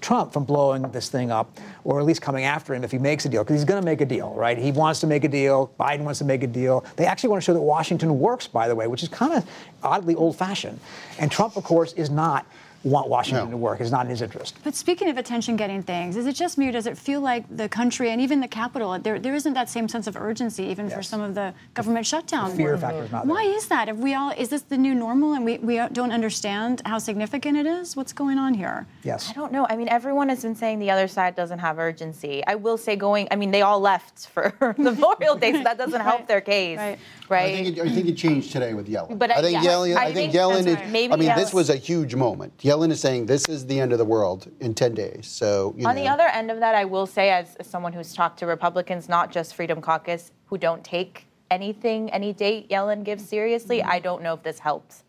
Trump 0.00 0.32
from 0.32 0.44
blowing 0.44 0.82
this 0.92 1.08
thing 1.08 1.30
up, 1.30 1.58
or 1.84 2.00
at 2.00 2.06
least 2.06 2.22
coming 2.22 2.44
after 2.44 2.74
him 2.74 2.84
if 2.84 2.90
he 2.90 2.98
makes 2.98 3.24
a 3.24 3.28
deal, 3.28 3.42
because 3.42 3.54
he's 3.54 3.64
going 3.64 3.80
to 3.80 3.84
make 3.84 4.00
a 4.00 4.06
deal, 4.06 4.32
right? 4.34 4.56
He 4.56 4.72
wants 4.72 5.00
to 5.00 5.06
make 5.06 5.24
a 5.24 5.28
deal. 5.28 5.72
Biden 5.80 6.00
wants 6.00 6.18
to 6.18 6.24
make 6.24 6.42
a 6.42 6.46
deal. 6.46 6.84
They 6.96 7.06
actually 7.06 7.30
want 7.30 7.42
to 7.42 7.44
show 7.44 7.54
that 7.54 7.60
Washington 7.60 8.18
works, 8.20 8.46
by 8.46 8.68
the 8.68 8.74
way, 8.74 8.86
which 8.86 9.02
is 9.02 9.08
kind 9.08 9.32
of 9.32 9.48
oddly 9.82 10.14
old-fashioned. 10.14 10.78
And 11.18 11.30
Trump, 11.30 11.56
of 11.56 11.64
course, 11.64 11.92
is 11.94 12.10
not 12.10 12.46
want 12.82 13.08
Washington 13.08 13.50
to 13.50 13.56
work. 13.56 13.80
It's 13.80 13.90
not 13.90 14.06
in 14.06 14.10
his 14.10 14.22
interest. 14.22 14.58
But 14.64 14.74
speaking 14.74 15.08
of 15.08 15.18
attention-getting 15.18 15.82
things, 15.82 16.16
is 16.16 16.26
it 16.26 16.34
just 16.34 16.56
me, 16.56 16.68
or 16.68 16.72
does 16.72 16.86
it 16.86 16.96
feel 16.96 17.20
like 17.20 17.44
the 17.54 17.68
country 17.68 18.10
and 18.10 18.20
even 18.20 18.40
the 18.40 18.48
capital, 18.48 18.98
there, 18.98 19.18
there 19.18 19.34
isn't 19.34 19.52
that 19.54 19.68
same 19.68 19.88
sense 19.88 20.06
of 20.06 20.16
urgency, 20.16 20.64
even 20.64 20.88
for 20.88 21.02
some 21.02 21.20
of 21.20 21.34
the 21.34 21.52
government 21.74 22.06
shutdown? 22.06 22.56
fear 22.56 22.72
work? 22.72 22.80
factor 22.80 23.04
is 23.04 23.12
not 23.12 23.26
there. 23.26 23.34
Why 23.34 23.42
is 23.42 23.68
that? 23.68 23.88
If 23.88 23.96
we 23.96 24.14
all, 24.14 24.30
is 24.30 24.48
this 24.48 24.62
the 24.62 24.78
new 24.78 24.94
normal, 24.94 25.34
and 25.34 25.44
we, 25.44 25.58
we 25.58 25.76
don't 25.92 26.12
understand 26.12 26.82
how 26.86 26.98
significant 26.98 27.56
it 27.56 27.66
is? 27.66 27.96
What's 27.96 28.12
going 28.12 28.38
on 28.38 28.54
here? 28.54 28.86
Yes. 29.02 29.30
I 29.30 29.34
don't 29.34 29.52
know. 29.52 29.66
I 29.68 29.76
mean, 29.76 29.88
everyone 29.88 30.28
has 30.28 30.42
been 30.42 30.54
saying 30.54 30.78
the 30.78 30.90
other 30.90 31.08
side 31.08 31.34
doesn't 31.34 31.58
have 31.58 31.78
urgency. 31.78 32.42
I 32.46 32.54
will 32.54 32.78
say, 32.78 32.96
going. 32.96 33.28
I 33.30 33.36
mean, 33.36 33.50
they 33.50 33.62
all 33.62 33.80
left 33.80 34.28
for 34.28 34.54
the 34.58 34.74
Memorial 34.82 35.36
Day, 35.36 35.52
so 35.52 35.62
that 35.62 35.78
doesn't 35.78 36.00
help 36.00 36.26
their 36.26 36.40
case, 36.40 36.78
right? 36.78 36.98
I 37.30 37.62
think, 37.62 37.78
it, 37.78 37.80
I 37.80 37.88
think 37.88 38.08
it 38.08 38.16
changed 38.16 38.52
today 38.52 38.74
with 38.74 38.88
Yellen. 38.88 39.18
But, 39.18 39.30
uh, 39.30 39.34
I 39.34 39.42
think 39.42 39.62
yeah, 39.62 39.70
Yellen. 39.70 39.96
I 39.96 40.00
I, 40.00 40.04
think, 40.12 40.32
think 40.32 40.34
Yellen. 40.34 40.64
that's 40.64 40.66
Is, 40.66 40.74
right. 40.76 40.90
Maybe 40.90 41.12
I 41.12 41.16
mean, 41.16 41.26
yes. 41.26 41.38
this 41.38 41.54
was 41.54 41.70
a 41.70 41.76
huge 41.76 42.14
moment. 42.14 42.52
Yellen 42.70 42.90
is 42.92 43.00
saying 43.00 43.26
this 43.26 43.48
is 43.48 43.66
the 43.66 43.80
end 43.80 43.90
of 43.92 43.98
the 43.98 44.04
world 44.04 44.48
in 44.60 44.74
10 44.74 44.94
days. 44.94 45.26
So 45.26 45.74
you 45.76 45.86
On 45.88 45.94
know, 45.96 46.02
the 46.02 46.08
other 46.08 46.28
end 46.28 46.50
of 46.50 46.60
that, 46.60 46.74
I 46.76 46.84
will 46.84 47.06
say, 47.06 47.30
as, 47.30 47.56
as 47.56 47.66
someone 47.66 47.92
who's 47.92 48.14
talked 48.14 48.38
to 48.38 48.46
Republicans, 48.46 49.08
not 49.08 49.32
just 49.32 49.54
Freedom 49.56 49.80
Caucus, 49.80 50.30
who 50.46 50.56
don't 50.56 50.84
take 50.84 51.26
anything, 51.50 52.10
any 52.12 52.32
date 52.32 52.68
Yellen 52.68 53.02
gives 53.02 53.28
seriously, 53.28 53.80
Mm-hmm. 53.80 53.90
I 53.90 53.98
don't 53.98 54.22
know 54.22 54.34
if 54.34 54.42
this 54.44 54.60
helps 54.60 55.02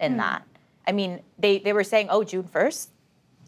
in 0.00 0.12
Hmm. 0.12 0.18
that. 0.18 0.42
I 0.86 0.92
mean, 0.92 1.20
they, 1.38 1.58
they 1.58 1.72
were 1.72 1.84
saying, 1.84 2.08
oh, 2.10 2.22
June 2.22 2.44
1st, 2.44 2.88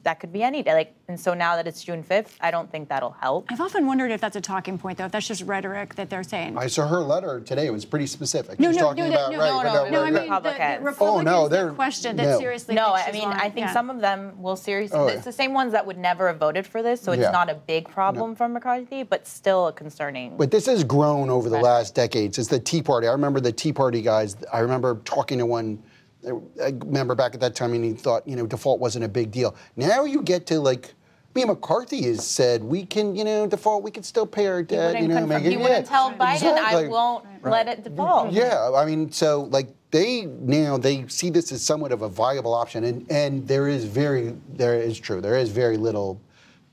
that 0.08 0.20
could 0.20 0.32
be 0.32 0.42
any 0.42 0.62
day. 0.62 0.72
Like, 0.72 0.94
and 1.08 1.20
so 1.20 1.34
now 1.34 1.54
that 1.56 1.66
it's 1.66 1.84
June 1.84 2.02
5th, 2.02 2.30
I 2.40 2.50
don't 2.50 2.70
think 2.72 2.88
that'll 2.88 3.10
help. 3.20 3.44
I've 3.50 3.60
often 3.60 3.86
wondered 3.86 4.10
if 4.10 4.22
that's 4.22 4.36
a 4.36 4.40
talking 4.40 4.78
point, 4.78 4.96
though, 4.96 5.04
if 5.04 5.12
that's 5.12 5.28
just 5.28 5.42
rhetoric 5.42 5.96
that 5.96 6.08
they're 6.08 6.22
saying. 6.22 6.56
I 6.56 6.66
saw 6.66 6.88
her 6.88 7.00
letter 7.00 7.40
today 7.40 7.66
It 7.66 7.72
was 7.74 7.84
pretty 7.84 8.06
specific. 8.06 8.58
No, 8.58 8.70
She's 8.70 8.78
no, 8.78 8.82
talking 8.84 9.04
no, 9.04 9.10
about 9.10 9.32
no, 9.32 9.38
right, 9.38 9.50
no, 9.52 9.60
about, 9.60 9.72
no, 9.74 9.80
right, 9.80 9.92
I 9.98 10.00
right. 10.00 10.04
mean, 10.04 10.14
the, 10.14 10.20
the 10.20 10.30
Republicans. 10.30 10.84
Republicans 10.84 11.28
Oh, 11.28 11.42
no, 11.42 11.48
they're- 11.48 11.72
question 11.72 12.16
that 12.16 12.22
no. 12.22 12.38
seriously 12.38 12.74
No, 12.74 12.94
I 12.94 13.12
mean, 13.12 13.24
lying. 13.24 13.36
I 13.38 13.50
think 13.50 13.66
Yeah. 13.66 13.72
some 13.74 13.90
of 13.90 14.00
them 14.00 14.40
will 14.40 14.56
seriously. 14.56 14.98
Oh, 14.98 15.08
it's 15.08 15.16
yeah. 15.16 15.20
the 15.20 15.32
same 15.32 15.52
ones 15.52 15.72
that 15.72 15.84
would 15.86 15.98
never 15.98 16.28
have 16.28 16.38
voted 16.38 16.66
for 16.66 16.82
this, 16.82 17.02
so 17.02 17.12
it's 17.12 17.20
Yeah. 17.20 17.30
not 17.30 17.50
a 17.50 17.54
big 17.54 17.86
problem 17.90 18.34
for 18.34 18.48
McCarthy, 18.48 19.02
but 19.02 19.26
still 19.26 19.66
a 19.66 19.72
concerning. 19.74 20.38
But 20.38 20.50
this 20.50 20.64
has 20.66 20.84
grown 20.84 21.28
over 21.28 21.50
the 21.50 21.58
last 21.60 21.94
decades. 21.94 22.38
It's 22.38 22.48
the 22.48 22.58
Tea 22.58 22.80
Party. 22.80 23.06
I 23.08 23.12
remember 23.12 23.40
the 23.40 23.52
Tea 23.52 23.74
Party 23.74 24.00
guys. 24.00 24.36
I 24.50 24.60
remember 24.60 25.00
talking 25.04 25.36
to 25.38 25.44
one. 25.44 25.82
I 26.26 26.70
remember 26.84 27.14
back 27.14 27.34
at 27.34 27.40
that 27.40 27.54
time, 27.54 27.72
and 27.74 27.84
he 27.84 27.92
thought, 27.92 28.26
you 28.26 28.36
know, 28.36 28.46
default 28.46 28.80
wasn't 28.80 29.04
a 29.04 29.08
big 29.08 29.30
deal. 29.30 29.54
Now 29.76 30.04
you 30.04 30.22
get 30.22 30.46
to 30.48 30.58
like, 30.60 30.94
me 31.34 31.42
and 31.42 31.50
McCarthy 31.50 32.02
has 32.02 32.26
said 32.26 32.62
we 32.64 32.84
can, 32.84 33.14
you 33.14 33.22
know, 33.24 33.46
default. 33.46 33.82
We 33.84 33.90
can 33.92 34.02
still 34.02 34.26
pay 34.26 34.46
our 34.48 34.62
debt. 34.62 34.94
wouldn't, 34.94 35.02
You 35.02 35.08
know, 35.08 35.14
confirm- 35.20 35.42
make 35.42 35.44
it. 35.44 35.50
he 35.56 35.56
wouldn't 35.56 35.86
tell 35.86 36.10
Biden, 36.12 36.56
I 36.56 36.88
won't 36.88 37.24
let 37.44 37.68
it 37.68 37.84
default. 37.84 38.32
Yeah, 38.32 38.72
I 38.74 38.84
mean, 38.84 39.12
so 39.12 39.42
like 39.50 39.68
they 39.90 40.22
now 40.26 40.76
they 40.76 41.06
see 41.06 41.30
this 41.30 41.52
as 41.52 41.62
somewhat 41.64 41.92
of 41.92 42.02
a 42.02 42.08
viable 42.08 42.52
option, 42.54 42.82
and 42.84 43.06
and 43.10 43.46
there 43.46 43.68
is 43.68 43.84
very 43.84 44.34
there 44.54 44.74
is 44.74 44.98
true 44.98 45.20
there 45.20 45.36
is 45.36 45.50
very 45.50 45.76
little. 45.76 46.20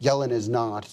Yellen 0.01 0.31
is 0.31 0.49
not. 0.49 0.85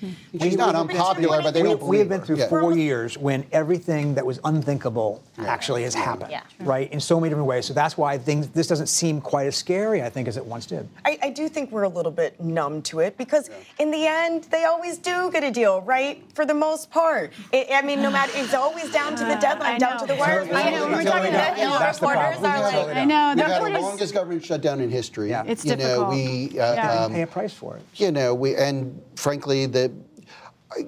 Hmm. 0.00 0.10
She's 0.40 0.56
not 0.56 0.74
unpopular, 0.74 1.42
but 1.42 1.54
they 1.54 1.62
we, 1.62 1.68
don't. 1.70 1.82
we 1.82 1.98
have 1.98 2.08
believe 2.08 2.08
been 2.08 2.20
her. 2.20 2.26
through 2.26 2.36
Yeah. 2.38 2.48
four 2.48 2.76
years 2.76 3.16
when 3.16 3.46
everything 3.52 4.14
that 4.14 4.24
was 4.26 4.40
unthinkable 4.44 5.22
actually 5.46 5.82
has 5.84 5.94
happened, 5.94 6.30
Yeah. 6.30 6.42
right? 6.60 6.90
In 6.92 7.00
so 7.00 7.18
many 7.20 7.30
different 7.30 7.46
ways. 7.48 7.66
So 7.66 7.74
that's 7.74 7.96
why 7.96 8.18
things 8.18 8.48
this 8.48 8.66
doesn't 8.66 8.88
seem 8.88 9.20
quite 9.20 9.46
as 9.46 9.56
scary, 9.56 10.02
I 10.02 10.10
think, 10.10 10.28
as 10.28 10.36
it 10.36 10.44
once 10.44 10.66
did. 10.66 10.88
I, 11.04 11.18
I 11.22 11.30
do 11.30 11.48
think 11.48 11.70
we're 11.70 11.84
a 11.84 11.88
little 11.88 12.12
bit 12.12 12.40
numb 12.40 12.82
to 12.82 13.00
it 13.00 13.16
because 13.16 13.50
in 13.78 13.90
the 13.90 14.06
end 14.06 14.44
they 14.44 14.64
always 14.64 14.98
do 14.98 15.30
get 15.30 15.42
a 15.44 15.50
deal, 15.50 15.80
right? 15.82 16.22
For 16.34 16.44
the 16.44 16.54
most 16.54 16.90
part. 16.90 17.32
I 17.52 17.66
I 17.74 17.82
mean, 17.82 18.02
no 18.02 18.10
matter 18.10 18.32
it's 18.34 18.54
always 18.54 18.90
down 18.92 19.16
to 19.16 19.24
the 19.24 19.36
deadline, 19.40 19.78
down 19.78 19.98
to 20.00 20.06
the 20.06 20.16
wire. 20.16 20.42
I 20.52 20.70
know, 20.70 20.86
we're 20.88 21.04
talking 21.04 21.30
about 21.34 21.56
That's 21.56 21.98
the 21.98 22.06
problem. 22.06 22.96
I 22.96 23.04
know, 23.04 23.28
We've 23.34 23.36
the 23.36 23.42
had 23.42 23.60
the 23.60 23.64
reporters- 23.64 23.82
longest 23.82 24.14
government 24.14 24.44
shutdown 24.44 24.80
in 24.80 24.90
history. 24.90 25.30
Yeah. 25.30 25.44
It's 25.46 25.64
you 25.64 25.76
difficult. 25.76 26.08
know, 26.10 26.14
we, 26.14 26.58
uh, 26.58 26.74
Yeah. 26.74 27.04
um, 27.04 27.12
Pay 27.12 27.22
a 27.22 27.26
price 27.26 27.52
for 27.52 27.76
it. 27.76 27.82
you 27.94 28.10
know, 28.12 28.34
we, 28.34 28.54
and 28.56 29.00
frankly, 29.16 29.66
the, 29.66 29.90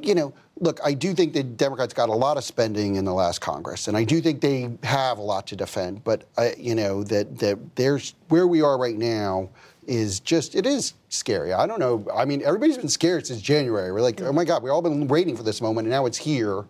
you 0.00 0.14
know, 0.14 0.32
look, 0.60 0.80
I 0.84 0.94
do 0.94 1.14
think 1.14 1.32
the 1.32 1.42
Democrats 1.42 1.94
got 1.94 2.08
a 2.08 2.14
lot 2.14 2.36
of 2.36 2.44
spending 2.44 2.96
in 2.96 3.04
the 3.04 3.14
last 3.14 3.40
Congress, 3.40 3.88
and 3.88 3.96
I 3.96 4.04
do 4.04 4.20
think 4.20 4.40
they 4.40 4.70
have 4.82 5.18
a 5.18 5.22
lot 5.22 5.46
to 5.48 5.56
defend. 5.56 6.04
But 6.04 6.24
I, 6.36 6.54
you 6.58 6.74
know, 6.74 7.02
that 7.04 7.38
that 7.38 7.76
there's 7.76 8.14
where 8.28 8.46
we 8.46 8.62
are 8.62 8.78
right 8.78 8.96
now 8.96 9.50
is 9.86 10.20
just 10.20 10.54
it 10.54 10.66
is 10.66 10.94
scary. 11.08 11.52
I 11.52 11.66
don't 11.66 11.80
know. 11.80 12.06
I 12.14 12.24
mean, 12.24 12.42
everybody's 12.44 12.78
been 12.78 12.88
scared 12.88 13.26
since 13.26 13.40
January. 13.40 13.92
We're 13.92 14.00
like, 14.00 14.20
oh 14.22 14.32
my 14.32 14.44
God, 14.44 14.62
we've 14.62 14.72
all 14.72 14.82
been 14.82 15.08
waiting 15.08 15.36
for 15.36 15.42
this 15.42 15.60
moment, 15.60 15.86
and 15.86 15.90
now 15.90 16.06
it's 16.06 16.18
here. 16.18 16.64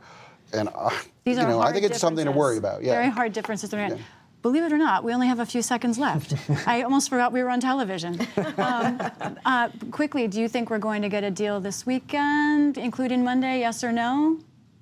And 0.52 0.68
uh, 0.74 0.90
you 1.24 1.34
know, 1.34 1.60
I 1.60 1.72
think 1.72 1.84
it's 1.84 1.98
something 1.98 2.24
to 2.24 2.32
worry 2.32 2.58
about. 2.58 2.82
Yeah. 2.82 2.92
Very 2.94 3.10
hard 3.10 3.32
differences. 3.32 3.70
to 3.70 3.98
Believe 4.42 4.64
it 4.64 4.72
or 4.72 4.78
not, 4.78 5.04
we 5.04 5.14
only 5.14 5.28
have 5.28 5.38
a 5.38 5.46
few 5.46 5.62
seconds 5.62 5.98
left. 5.98 6.34
I 6.66 6.82
almost 6.82 7.08
forgot 7.08 7.32
we 7.32 7.42
were 7.44 7.50
on 7.50 7.60
television. 7.60 8.20
Um, 8.56 9.00
uh, 9.46 9.68
quickly, 9.92 10.26
do 10.26 10.40
you 10.40 10.48
think 10.48 10.68
we're 10.68 10.78
going 10.78 11.02
to 11.02 11.08
get 11.08 11.22
a 11.22 11.30
deal 11.30 11.60
this 11.60 11.86
weekend, 11.86 12.76
including 12.76 13.22
Monday? 13.22 13.60
Yes 13.60 13.84
or 13.84 13.92
no? 13.92 14.40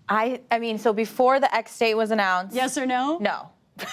I, 0.08 0.40
I 0.50 0.58
mean, 0.58 0.78
so 0.78 0.94
before 0.94 1.40
the 1.40 1.54
X 1.54 1.78
date 1.78 1.94
was 1.94 2.10
announced. 2.10 2.56
Yes 2.56 2.78
or 2.78 2.86
no? 2.86 3.18
No. 3.18 3.50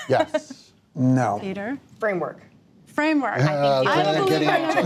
Yes. 0.07 0.71
no. 0.95 1.37
Peter? 1.41 1.77
Framework. 1.99 2.39
Framework. 2.97 3.37
Uh, 3.37 3.83
I 3.85 4.01
don't 4.01 4.25
believe 4.25 4.39
getting 4.39 4.49
in 4.49 4.55
into 4.69 4.79
it. 4.79 4.85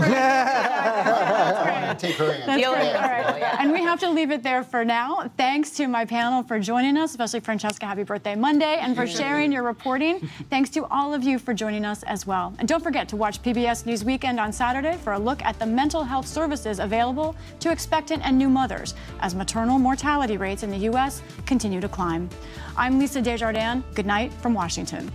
Take 1.98 2.16
her 2.16 2.30
in. 2.32 2.40
That's 2.44 2.60
Deal 2.60 2.74
great. 2.74 2.90
in 2.90 2.96
All 2.96 3.00
right. 3.02 3.14
principle, 3.24 3.38
yeah. 3.38 3.56
And 3.58 3.72
we 3.72 3.80
have 3.80 3.98
to 4.00 4.10
leave 4.10 4.30
it 4.30 4.42
there 4.42 4.62
for 4.62 4.84
now. 4.84 5.30
Thanks 5.38 5.70
to 5.78 5.88
my 5.88 6.04
panel 6.04 6.42
for 6.42 6.58
joining 6.60 6.98
us, 6.98 7.12
especially 7.12 7.40
Francesca, 7.40 7.86
happy 7.86 8.02
birthday 8.02 8.34
Monday, 8.34 8.76
and 8.82 8.94
for 8.94 9.06
sharing 9.06 9.50
your 9.50 9.62
reporting. 9.62 10.28
Thanks 10.50 10.68
to 10.70 10.84
all 10.90 11.14
of 11.14 11.24
you 11.24 11.38
for 11.38 11.54
joining 11.54 11.86
us 11.86 12.02
as 12.02 12.26
well. 12.26 12.52
And 12.58 12.68
don't 12.68 12.82
forget 12.82 13.08
to 13.08 13.16
watch 13.16 13.42
PBS 13.42 13.86
News 13.86 14.04
Weekend 14.04 14.38
on 14.38 14.52
Saturday 14.52 14.98
for 14.98 15.14
a 15.14 15.18
look 15.18 15.42
at 15.42 15.58
the 15.58 15.64
mental 15.64 16.04
health 16.04 16.26
services 16.26 16.80
available 16.80 17.34
to 17.60 17.72
expectant 17.72 18.22
and 18.26 18.36
new 18.36 18.50
mothers 18.50 18.92
as 19.20 19.34
maternal 19.34 19.78
mortality 19.78 20.36
rates 20.36 20.62
in 20.62 20.68
the 20.70 20.76
U.S. 20.90 21.22
continue 21.46 21.80
to 21.80 21.88
climb. 21.88 22.28
I'm 22.76 22.98
Lisa 22.98 23.22
Desjardins. 23.22 23.84
Good 23.94 24.04
night 24.04 24.34
from 24.34 24.52
Washington. 24.52 25.10